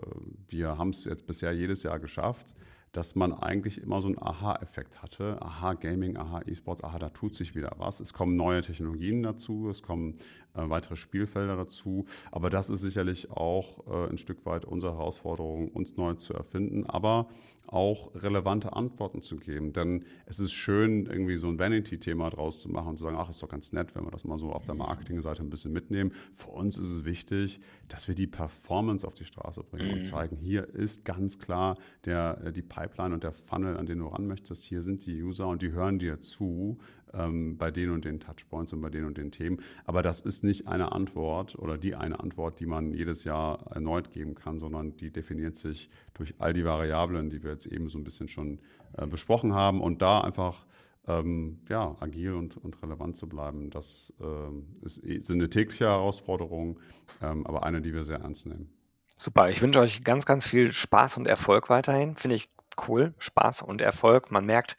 wir 0.48 0.78
haben 0.78 0.88
es 0.90 1.04
jetzt 1.04 1.26
bisher 1.26 1.52
jedes 1.52 1.82
Jahr 1.82 2.00
geschafft, 2.00 2.54
dass 2.92 3.14
man 3.14 3.32
eigentlich 3.32 3.82
immer 3.82 4.00
so 4.00 4.08
einen 4.08 4.20
Aha-Effekt 4.20 5.02
hatte. 5.02 5.40
Aha, 5.42 5.74
Gaming, 5.74 6.16
aha, 6.16 6.42
E-Sports, 6.46 6.82
aha, 6.82 6.98
da 6.98 7.10
tut 7.10 7.34
sich 7.34 7.54
wieder 7.54 7.72
was. 7.78 8.00
Es 8.00 8.12
kommen 8.12 8.36
neue 8.36 8.62
Technologien 8.62 9.22
dazu, 9.22 9.68
es 9.68 9.82
kommen 9.82 10.18
äh, 10.54 10.68
weitere 10.68 10.96
Spielfelder 10.96 11.56
dazu. 11.56 12.06
Aber 12.32 12.50
das 12.50 12.70
ist 12.70 12.80
sicherlich 12.80 13.30
auch 13.30 13.86
äh, 13.86 14.10
ein 14.10 14.18
Stück 14.18 14.44
weit 14.46 14.64
unsere 14.64 14.92
Herausforderung, 14.92 15.68
uns 15.68 15.96
neu 15.96 16.14
zu 16.14 16.34
erfinden. 16.34 16.86
Aber 16.86 17.28
auch 17.68 18.14
relevante 18.14 18.72
Antworten 18.72 19.20
zu 19.20 19.36
geben. 19.36 19.72
Denn 19.72 20.04
es 20.26 20.38
ist 20.38 20.52
schön, 20.52 21.06
irgendwie 21.06 21.36
so 21.36 21.48
ein 21.48 21.58
Vanity-Thema 21.58 22.30
draus 22.30 22.60
zu 22.60 22.68
machen 22.70 22.88
und 22.88 22.96
zu 22.96 23.04
sagen, 23.04 23.16
ach, 23.18 23.28
ist 23.28 23.42
doch 23.42 23.48
ganz 23.48 23.72
nett, 23.72 23.94
wenn 23.94 24.04
wir 24.04 24.10
das 24.10 24.24
mal 24.24 24.38
so 24.38 24.52
auf 24.52 24.64
der 24.64 24.74
Marketingseite 24.74 25.42
ein 25.42 25.50
bisschen 25.50 25.72
mitnehmen. 25.72 26.12
Für 26.32 26.50
uns 26.50 26.78
ist 26.78 26.88
es 26.88 27.04
wichtig, 27.04 27.60
dass 27.88 28.08
wir 28.08 28.14
die 28.14 28.26
Performance 28.26 29.06
auf 29.06 29.14
die 29.14 29.26
Straße 29.26 29.62
bringen 29.62 29.88
mhm. 29.88 29.98
und 29.98 30.04
zeigen, 30.04 30.36
hier 30.36 30.66
ist 30.68 31.04
ganz 31.04 31.38
klar 31.38 31.76
der, 32.04 32.40
äh, 32.44 32.52
die 32.52 32.62
Pipeline 32.62 33.14
und 33.14 33.22
der 33.22 33.32
Funnel, 33.32 33.76
an 33.76 33.86
den 33.86 33.98
du 33.98 34.06
ran 34.06 34.26
möchtest. 34.26 34.64
Hier 34.64 34.82
sind 34.82 35.04
die 35.04 35.22
User 35.22 35.46
und 35.46 35.60
die 35.60 35.72
hören 35.72 35.98
dir 35.98 36.20
zu 36.20 36.78
ähm, 37.14 37.56
bei 37.56 37.70
den 37.70 37.90
und 37.90 38.04
den 38.04 38.20
Touchpoints 38.20 38.72
und 38.72 38.80
bei 38.80 38.90
den 38.90 39.04
und 39.04 39.18
den 39.18 39.30
Themen. 39.30 39.60
Aber 39.84 40.02
das 40.02 40.20
ist 40.20 40.44
nicht 40.44 40.66
eine 40.66 40.92
Antwort 40.92 41.58
oder 41.58 41.78
die 41.78 41.94
eine 41.94 42.20
Antwort, 42.20 42.60
die 42.60 42.66
man 42.66 42.92
jedes 42.92 43.24
Jahr 43.24 43.66
erneut 43.70 44.12
geben 44.12 44.34
kann, 44.34 44.58
sondern 44.58 44.96
die 44.96 45.10
definiert 45.10 45.56
sich 45.56 45.90
durch 46.14 46.34
all 46.38 46.52
die 46.52 46.64
Variablen, 46.64 47.30
die 47.30 47.42
wir 47.42 47.50
jetzt 47.52 47.66
eben 47.66 47.88
so 47.88 47.98
ein 47.98 48.04
bisschen 48.04 48.28
schon 48.28 48.58
äh, 48.96 49.06
besprochen 49.06 49.54
haben. 49.54 49.80
Und 49.80 50.02
da 50.02 50.20
einfach 50.20 50.66
ähm, 51.06 51.60
ja, 51.68 51.96
agil 52.00 52.34
und, 52.34 52.56
und 52.56 52.82
relevant 52.82 53.16
zu 53.16 53.28
bleiben, 53.28 53.70
das 53.70 54.12
äh, 54.20 54.84
ist, 54.84 54.98
ist 54.98 55.30
eine 55.30 55.48
tägliche 55.48 55.86
Herausforderung, 55.86 56.78
ähm, 57.22 57.46
aber 57.46 57.64
eine, 57.64 57.80
die 57.80 57.94
wir 57.94 58.04
sehr 58.04 58.18
ernst 58.18 58.46
nehmen. 58.46 58.70
Super, 59.16 59.50
ich 59.50 59.60
wünsche 59.62 59.80
euch 59.80 60.04
ganz, 60.04 60.26
ganz 60.26 60.46
viel 60.46 60.72
Spaß 60.72 61.16
und 61.16 61.26
Erfolg 61.26 61.70
weiterhin. 61.70 62.14
Finde 62.14 62.36
ich 62.36 62.48
cool, 62.86 63.14
Spaß 63.18 63.62
und 63.62 63.80
Erfolg. 63.80 64.30
Man 64.30 64.44
merkt, 64.44 64.76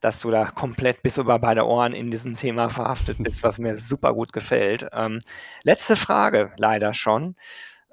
dass 0.00 0.20
du 0.20 0.30
da 0.30 0.46
komplett 0.46 1.02
bis 1.02 1.18
über 1.18 1.38
beide 1.38 1.66
Ohren 1.66 1.94
in 1.94 2.10
diesem 2.10 2.36
Thema 2.36 2.68
verhaftet 2.68 3.16
bist, 3.22 3.42
was 3.42 3.58
mir 3.58 3.78
super 3.78 4.12
gut 4.14 4.32
gefällt. 4.32 4.86
Ähm, 4.92 5.20
letzte 5.62 5.96
Frage, 5.96 6.52
leider 6.56 6.92
schon. 6.94 7.36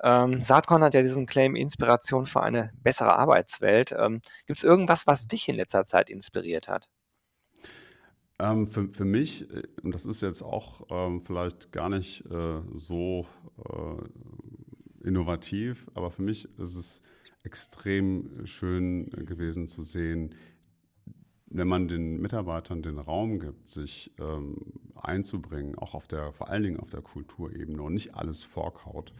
Ähm, 0.03 0.41
Saatkorn 0.41 0.83
hat 0.83 0.93
ja 0.93 1.01
diesen 1.01 1.25
Claim 1.25 1.55
Inspiration 1.55 2.25
für 2.25 2.43
eine 2.43 2.73
bessere 2.83 3.15
Arbeitswelt. 3.15 3.93
Ähm, 3.97 4.21
Gibt 4.45 4.59
es 4.59 4.63
irgendwas, 4.63 5.07
was 5.07 5.27
dich 5.27 5.47
in 5.47 5.55
letzter 5.55 5.85
Zeit 5.85 6.09
inspiriert 6.09 6.67
hat? 6.67 6.89
Ähm, 8.37 8.67
für, 8.67 8.89
für 8.89 9.05
mich, 9.05 9.49
äh, 9.49 9.63
und 9.83 9.95
das 9.95 10.05
ist 10.05 10.21
jetzt 10.21 10.41
auch 10.41 10.81
ähm, 10.89 11.21
vielleicht 11.21 11.71
gar 11.71 11.89
nicht 11.89 12.25
äh, 12.25 12.61
so 12.73 13.25
äh, 13.63 15.07
innovativ, 15.07 15.87
aber 15.93 16.11
für 16.11 16.23
mich 16.23 16.45
ist 16.59 16.75
es 16.75 17.01
extrem 17.45 18.45
schön 18.45 19.09
gewesen 19.11 19.67
zu 19.67 19.83
sehen, 19.83 20.35
wenn 21.47 21.67
man 21.67 21.87
den 21.87 22.19
Mitarbeitern 22.19 22.81
den 22.81 22.99
Raum 22.99 23.39
gibt, 23.39 23.69
sich 23.69 24.11
ähm, 24.19 24.57
einzubringen, 24.95 25.75
auch 25.77 25.93
auf 25.93 26.07
der, 26.07 26.33
vor 26.33 26.49
allen 26.49 26.63
Dingen 26.63 26.79
auf 26.79 26.89
der 26.89 27.01
Kulturebene 27.01 27.81
und 27.81 27.93
nicht 27.93 28.15
alles 28.15 28.43
vorkaut, 28.43 29.13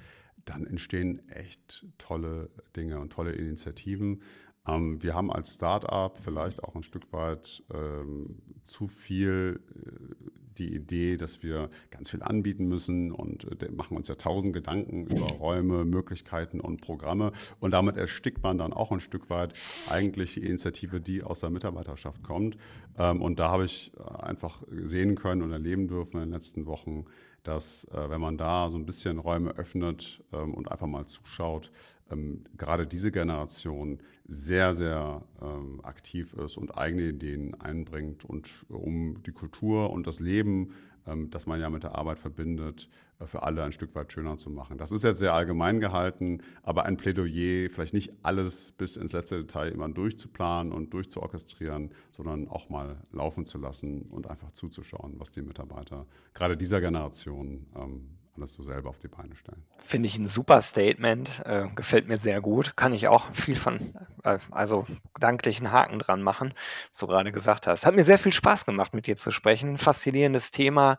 dann 0.44 0.66
entstehen 0.66 1.28
echt 1.30 1.86
tolle 1.98 2.50
Dinge 2.76 3.00
und 3.00 3.14
tolle 3.14 3.32
Initiativen. 3.32 4.22
Ähm, 4.68 5.02
wir 5.02 5.14
haben 5.14 5.32
als 5.32 5.54
Startup 5.54 6.18
vielleicht 6.18 6.64
auch 6.64 6.76
ein 6.76 6.84
Stück 6.84 7.12
weit 7.14 7.64
ähm, 7.74 8.42
zu 8.66 8.88
viel 8.88 9.62
äh, 9.74 10.16
die 10.58 10.74
Idee, 10.74 11.18
dass 11.18 11.44
wir 11.44 11.70
ganz 11.92 12.10
viel 12.10 12.24
anbieten 12.24 12.68
müssen 12.68 13.12
und 13.12 13.62
äh, 13.62 13.72
machen 13.72 13.98
uns 13.98 14.08
ja 14.08 14.16
tausend 14.16 14.54
Gedanken 14.54 15.08
über 15.08 15.28
Räume, 15.34 15.86
Möglichkeiten 15.86 16.60
und 16.60 16.82
Programme. 16.82 17.32
Und 17.60 17.72
damit 17.72 17.98
erstickt 17.98 18.42
man 18.44 18.58
dann 18.58 18.74
auch 18.74 18.92
ein 18.92 19.00
Stück 19.00 19.30
weit 19.30 19.54
eigentlich 19.90 20.36
die 20.36 20.46
Initiative, 20.46 21.00
die 21.00 21.24
aus 21.24 21.40
der 21.40 21.50
Mitarbeiterschaft 21.50 22.24
kommt. 22.24 22.58
Ähm, 22.98 23.22
und 23.22 23.40
da 23.40 23.50
habe 23.50 23.66
ich 23.66 23.92
äh, 23.98 24.24
einfach 24.24 24.64
sehen 24.70 25.16
können 25.16 25.42
und 25.42 25.52
erleben 25.52 25.88
dürfen 25.88 26.18
in 26.18 26.24
den 26.24 26.34
letzten 26.34 26.66
Wochen, 26.66 27.06
dass 27.44 27.86
äh, 27.86 28.10
wenn 28.10 28.22
man 28.22 28.38
da 28.38 28.70
so 28.70 28.78
ein 28.78 28.86
bisschen 28.86 29.20
Räume 29.20 29.52
öffnet 29.52 30.24
ähm, 30.34 30.54
und 30.54 30.72
einfach 30.72 30.88
mal 30.88 31.06
zuschaut, 31.06 31.72
ähm, 32.12 32.44
gerade 32.58 32.88
diese 32.88 33.12
Generation 33.12 34.00
sehr, 34.28 34.74
sehr 34.74 35.24
ähm, 35.42 35.80
aktiv 35.84 36.34
ist 36.34 36.58
und 36.58 36.78
eigene 36.78 37.10
Ideen 37.10 37.60
einbringt 37.62 38.26
und 38.26 38.66
um 38.70 39.22
die 39.24 39.32
Kultur 39.32 39.92
und 39.92 40.08
das 40.08 40.20
Leben, 40.20 40.72
ähm, 41.06 41.30
das 41.30 41.46
man 41.46 41.60
ja 41.60 41.70
mit 41.70 41.84
der 41.84 41.96
Arbeit 41.96 42.18
verbindet, 42.18 42.90
äh, 43.20 43.28
für 43.28 43.44
alle 43.44 43.64
ein 43.64 43.72
Stück 43.72 43.94
weit 43.94 44.12
schöner 44.12 44.38
zu 44.38 44.50
machen. 44.50 44.78
Das 44.78 44.92
ist 44.92 45.04
jetzt 45.04 45.20
sehr 45.20 45.34
allgemein 45.34 45.80
gehalten, 45.80 46.42
aber 46.64 46.86
ein 46.86 46.98
Plädoyer, 46.98 47.70
vielleicht 47.70 47.94
nicht 47.94 48.14
alles 48.24 48.72
bis 48.72 48.98
ins 48.98 49.14
letzte 49.14 49.38
Detail 49.38 49.70
immer 49.70 49.90
durchzuplanen 49.90 50.74
und 50.74 50.94
durchzuorchestrieren, 50.94 51.92
sondern 52.12 52.48
auch 52.48 52.70
mal 52.70 52.98
laufen 53.12 53.46
zu 53.46 53.60
lassen 53.60 54.04
und 54.04 54.28
einfach 54.28 54.52
zuzuschauen, 54.52 55.20
was 55.20 55.32
die 55.32 55.44
Mitarbeiter 55.44 56.08
gerade 56.34 56.58
dieser 56.58 56.82
Generation 56.82 57.68
ähm, 57.76 58.10
alles 58.38 58.54
so 58.54 58.64
selber 58.64 58.90
auf 58.90 59.00
die 59.00 59.08
Beine 59.08 59.36
stellen. 59.36 59.64
Finde 59.78 60.08
ich 60.08 60.18
ein 60.18 60.28
super 60.28 60.62
Statement, 60.62 61.42
äh, 61.46 61.68
gefällt 61.76 62.08
mir 62.08 62.18
sehr 62.18 62.42
gut. 62.42 62.76
Kann 62.76 62.94
ich 62.94 63.08
auch 63.08 63.34
viel 63.34 63.56
von, 63.56 63.94
äh, 64.24 64.40
also 64.52 64.86
gedanklichen 65.14 65.72
Haken 65.72 66.00
dran 66.00 66.22
machen, 66.22 66.54
was 66.90 67.00
du 67.00 67.08
gerade 67.08 67.32
gesagt 67.32 67.68
hast. 67.68 67.86
Hat 67.86 67.96
mir 67.96 68.04
sehr 68.04 68.18
viel 68.18 68.34
Spaß 68.34 68.66
gemacht, 68.66 68.94
mit 68.94 69.08
dir 69.08 69.18
zu 69.18 69.32
sprechen. 69.32 69.78
Faszinierendes 69.78 70.52
Thema, 70.52 70.98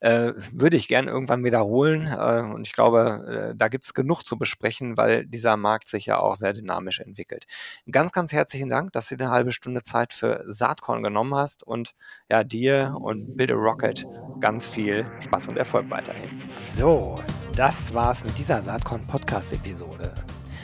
äh, 0.00 0.32
würde 0.52 0.76
ich 0.76 0.88
gern 0.88 1.08
irgendwann 1.08 1.44
wiederholen. 1.44 2.06
Äh, 2.06 2.40
und 2.54 2.66
ich 2.66 2.72
glaube, 2.72 3.50
äh, 3.52 3.56
da 3.56 3.68
gibt 3.68 3.84
es 3.84 3.94
genug 3.94 4.22
zu 4.22 4.38
besprechen, 4.38 4.96
weil 4.96 5.26
dieser 5.26 5.56
Markt 5.56 5.88
sich 5.88 6.06
ja 6.06 6.18
auch 6.18 6.36
sehr 6.36 6.52
dynamisch 6.52 7.00
entwickelt. 7.00 7.46
Ganz, 7.90 8.12
ganz 8.12 8.32
herzlichen 8.32 8.68
Dank, 8.68 8.92
dass 8.92 9.08
du 9.08 9.14
eine 9.14 9.30
halbe 9.30 9.52
Stunde 9.52 9.82
Zeit 9.82 10.12
für 10.12 10.44
Saatkorn 10.46 11.02
genommen 11.02 11.34
hast 11.34 11.62
und 11.62 11.94
ja, 12.30 12.44
dir 12.44 12.96
und 13.00 13.36
Build 13.36 13.50
a 13.50 13.54
Rocket 13.54 14.06
ganz 14.40 14.66
viel 14.66 15.06
Spaß 15.20 15.48
und 15.48 15.56
Erfolg 15.56 15.90
weiterhin. 15.90 16.42
So, 16.78 17.16
das 17.56 17.92
war's 17.92 18.22
mit 18.22 18.38
dieser 18.38 18.62
Saatkorn 18.62 19.04
Podcast 19.04 19.52
Episode. 19.52 20.14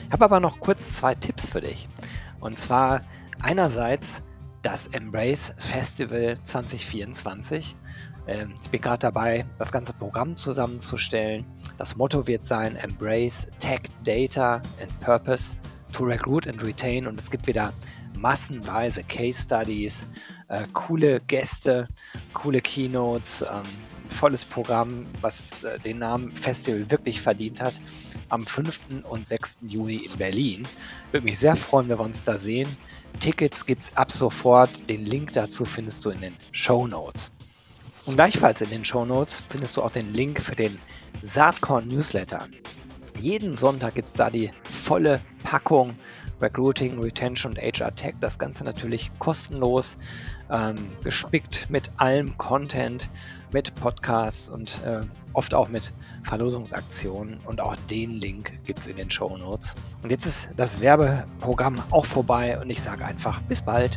Ich 0.07 0.13
habe 0.13 0.25
aber 0.27 0.39
noch 0.39 0.61
kurz 0.61 0.95
zwei 0.95 1.13
Tipps 1.13 1.45
für 1.45 1.61
dich. 1.61 1.89
Und 2.39 2.57
zwar 2.57 3.01
einerseits 3.43 4.23
das 4.63 4.87
Embrace 4.87 5.53
Festival 5.59 6.39
2024. 6.41 7.75
Ähm, 8.29 8.55
ich 8.63 8.71
bin 8.71 8.81
gerade 8.81 9.01
dabei, 9.01 9.45
das 9.59 9.73
ganze 9.73 9.93
Programm 9.93 10.37
zusammenzustellen. 10.37 11.45
Das 11.79 11.97
Motto 11.97 12.29
wird 12.29 12.45
sein 12.45 12.77
Embrace 12.77 13.49
Tech, 13.59 13.81
Data 14.05 14.63
and 14.81 15.01
Purpose 15.01 15.57
to 15.93 16.05
Recruit 16.05 16.47
and 16.47 16.65
Retain. 16.65 17.09
Und 17.09 17.19
es 17.19 17.29
gibt 17.29 17.49
wieder 17.49 17.73
massenweise 18.17 19.03
Case 19.03 19.43
Studies, 19.43 20.07
äh, 20.47 20.63
coole 20.75 21.19
Gäste, 21.23 21.89
coole 22.33 22.61
Keynotes, 22.61 23.43
ähm, 23.43 23.65
volles 24.09 24.45
Programm, 24.45 25.07
was 25.21 25.63
äh, 25.63 25.79
den 25.79 25.99
Namen 25.99 26.31
Festival 26.31 26.91
wirklich 26.91 27.21
verdient 27.21 27.61
hat, 27.61 27.75
am 28.29 28.47
5. 28.47 29.05
und 29.09 29.27
6. 29.27 29.61
Juni 29.63 30.07
in 30.07 30.19
Berlin. 30.19 30.69
Würde 31.11 31.25
mich 31.25 31.39
sehr 31.39 31.57
freuen, 31.57 31.89
wenn 31.89 31.99
wir 31.99 32.05
uns 32.05 32.25
da 32.25 32.39
sehen. 32.39 32.77
Tickets 33.21 33.65
gibt 33.65 33.85
es 33.85 33.97
ab 33.97 34.13
sofort. 34.13 34.89
Den 34.89 35.05
Link 35.05 35.33
dazu 35.33 35.65
findest 35.65 36.05
du 36.05 36.11
in 36.11 36.21
den 36.21 36.37
Show 36.53 36.87
Notes. 36.87 37.33
Und 38.07 38.17
gleichfalls 38.17 38.61
in 38.61 38.71
den 38.71 38.85
Show 38.85 39.05
Notes 39.05 39.43
findest 39.49 39.77
du 39.77 39.83
auch 39.83 39.91
den 39.91 40.13
Link 40.13 40.41
für 40.41 40.55
den 40.55 40.79
Saatkorn 41.23 41.89
Newsletter. 41.89 42.49
Jeden 43.21 43.57
Sonntag 43.57 43.95
gibt 43.95 44.09
es 44.09 44.15
da 44.15 44.29
die 44.29 44.51
volle 44.71 45.21
Packung 45.43 45.97
Recruiting, 46.41 47.01
Retention 47.01 47.53
und 47.53 47.59
HR 47.59 47.95
Tech. 47.95 48.15
Das 48.21 48.39
Ganze 48.39 48.65
natürlich 48.65 49.11
kostenlos, 49.19 49.97
ähm, 50.51 50.75
gespickt 51.03 51.71
mit 51.71 51.91
allem 51.97 52.37
Content, 52.37 53.09
mit 53.55 53.73
Podcasts 53.77 54.49
und 54.49 54.81
äh, 54.85 55.03
oft 55.33 55.55
auch 55.55 55.69
mit 55.69 55.93
Verlosungsaktionen. 56.25 57.39
Und 57.47 57.61
auch 57.61 57.77
den 57.89 58.21
Link 58.21 58.53
gibt 58.67 58.81
es 58.81 58.89
in 58.89 58.97
den 58.97 59.11
Show 59.13 59.37
Notes. 59.37 59.77
Und 60.03 60.11
jetzt 60.11 60.27
ist 60.27 60.49
das 60.57 60.81
Werbeprogramm 60.81 61.77
auch 61.91 62.05
vorbei 62.05 62.59
und 62.61 62.69
ich 62.69 62.83
sage 62.83 63.05
einfach 63.05 63.41
bis 63.43 63.63
bald. 63.63 63.97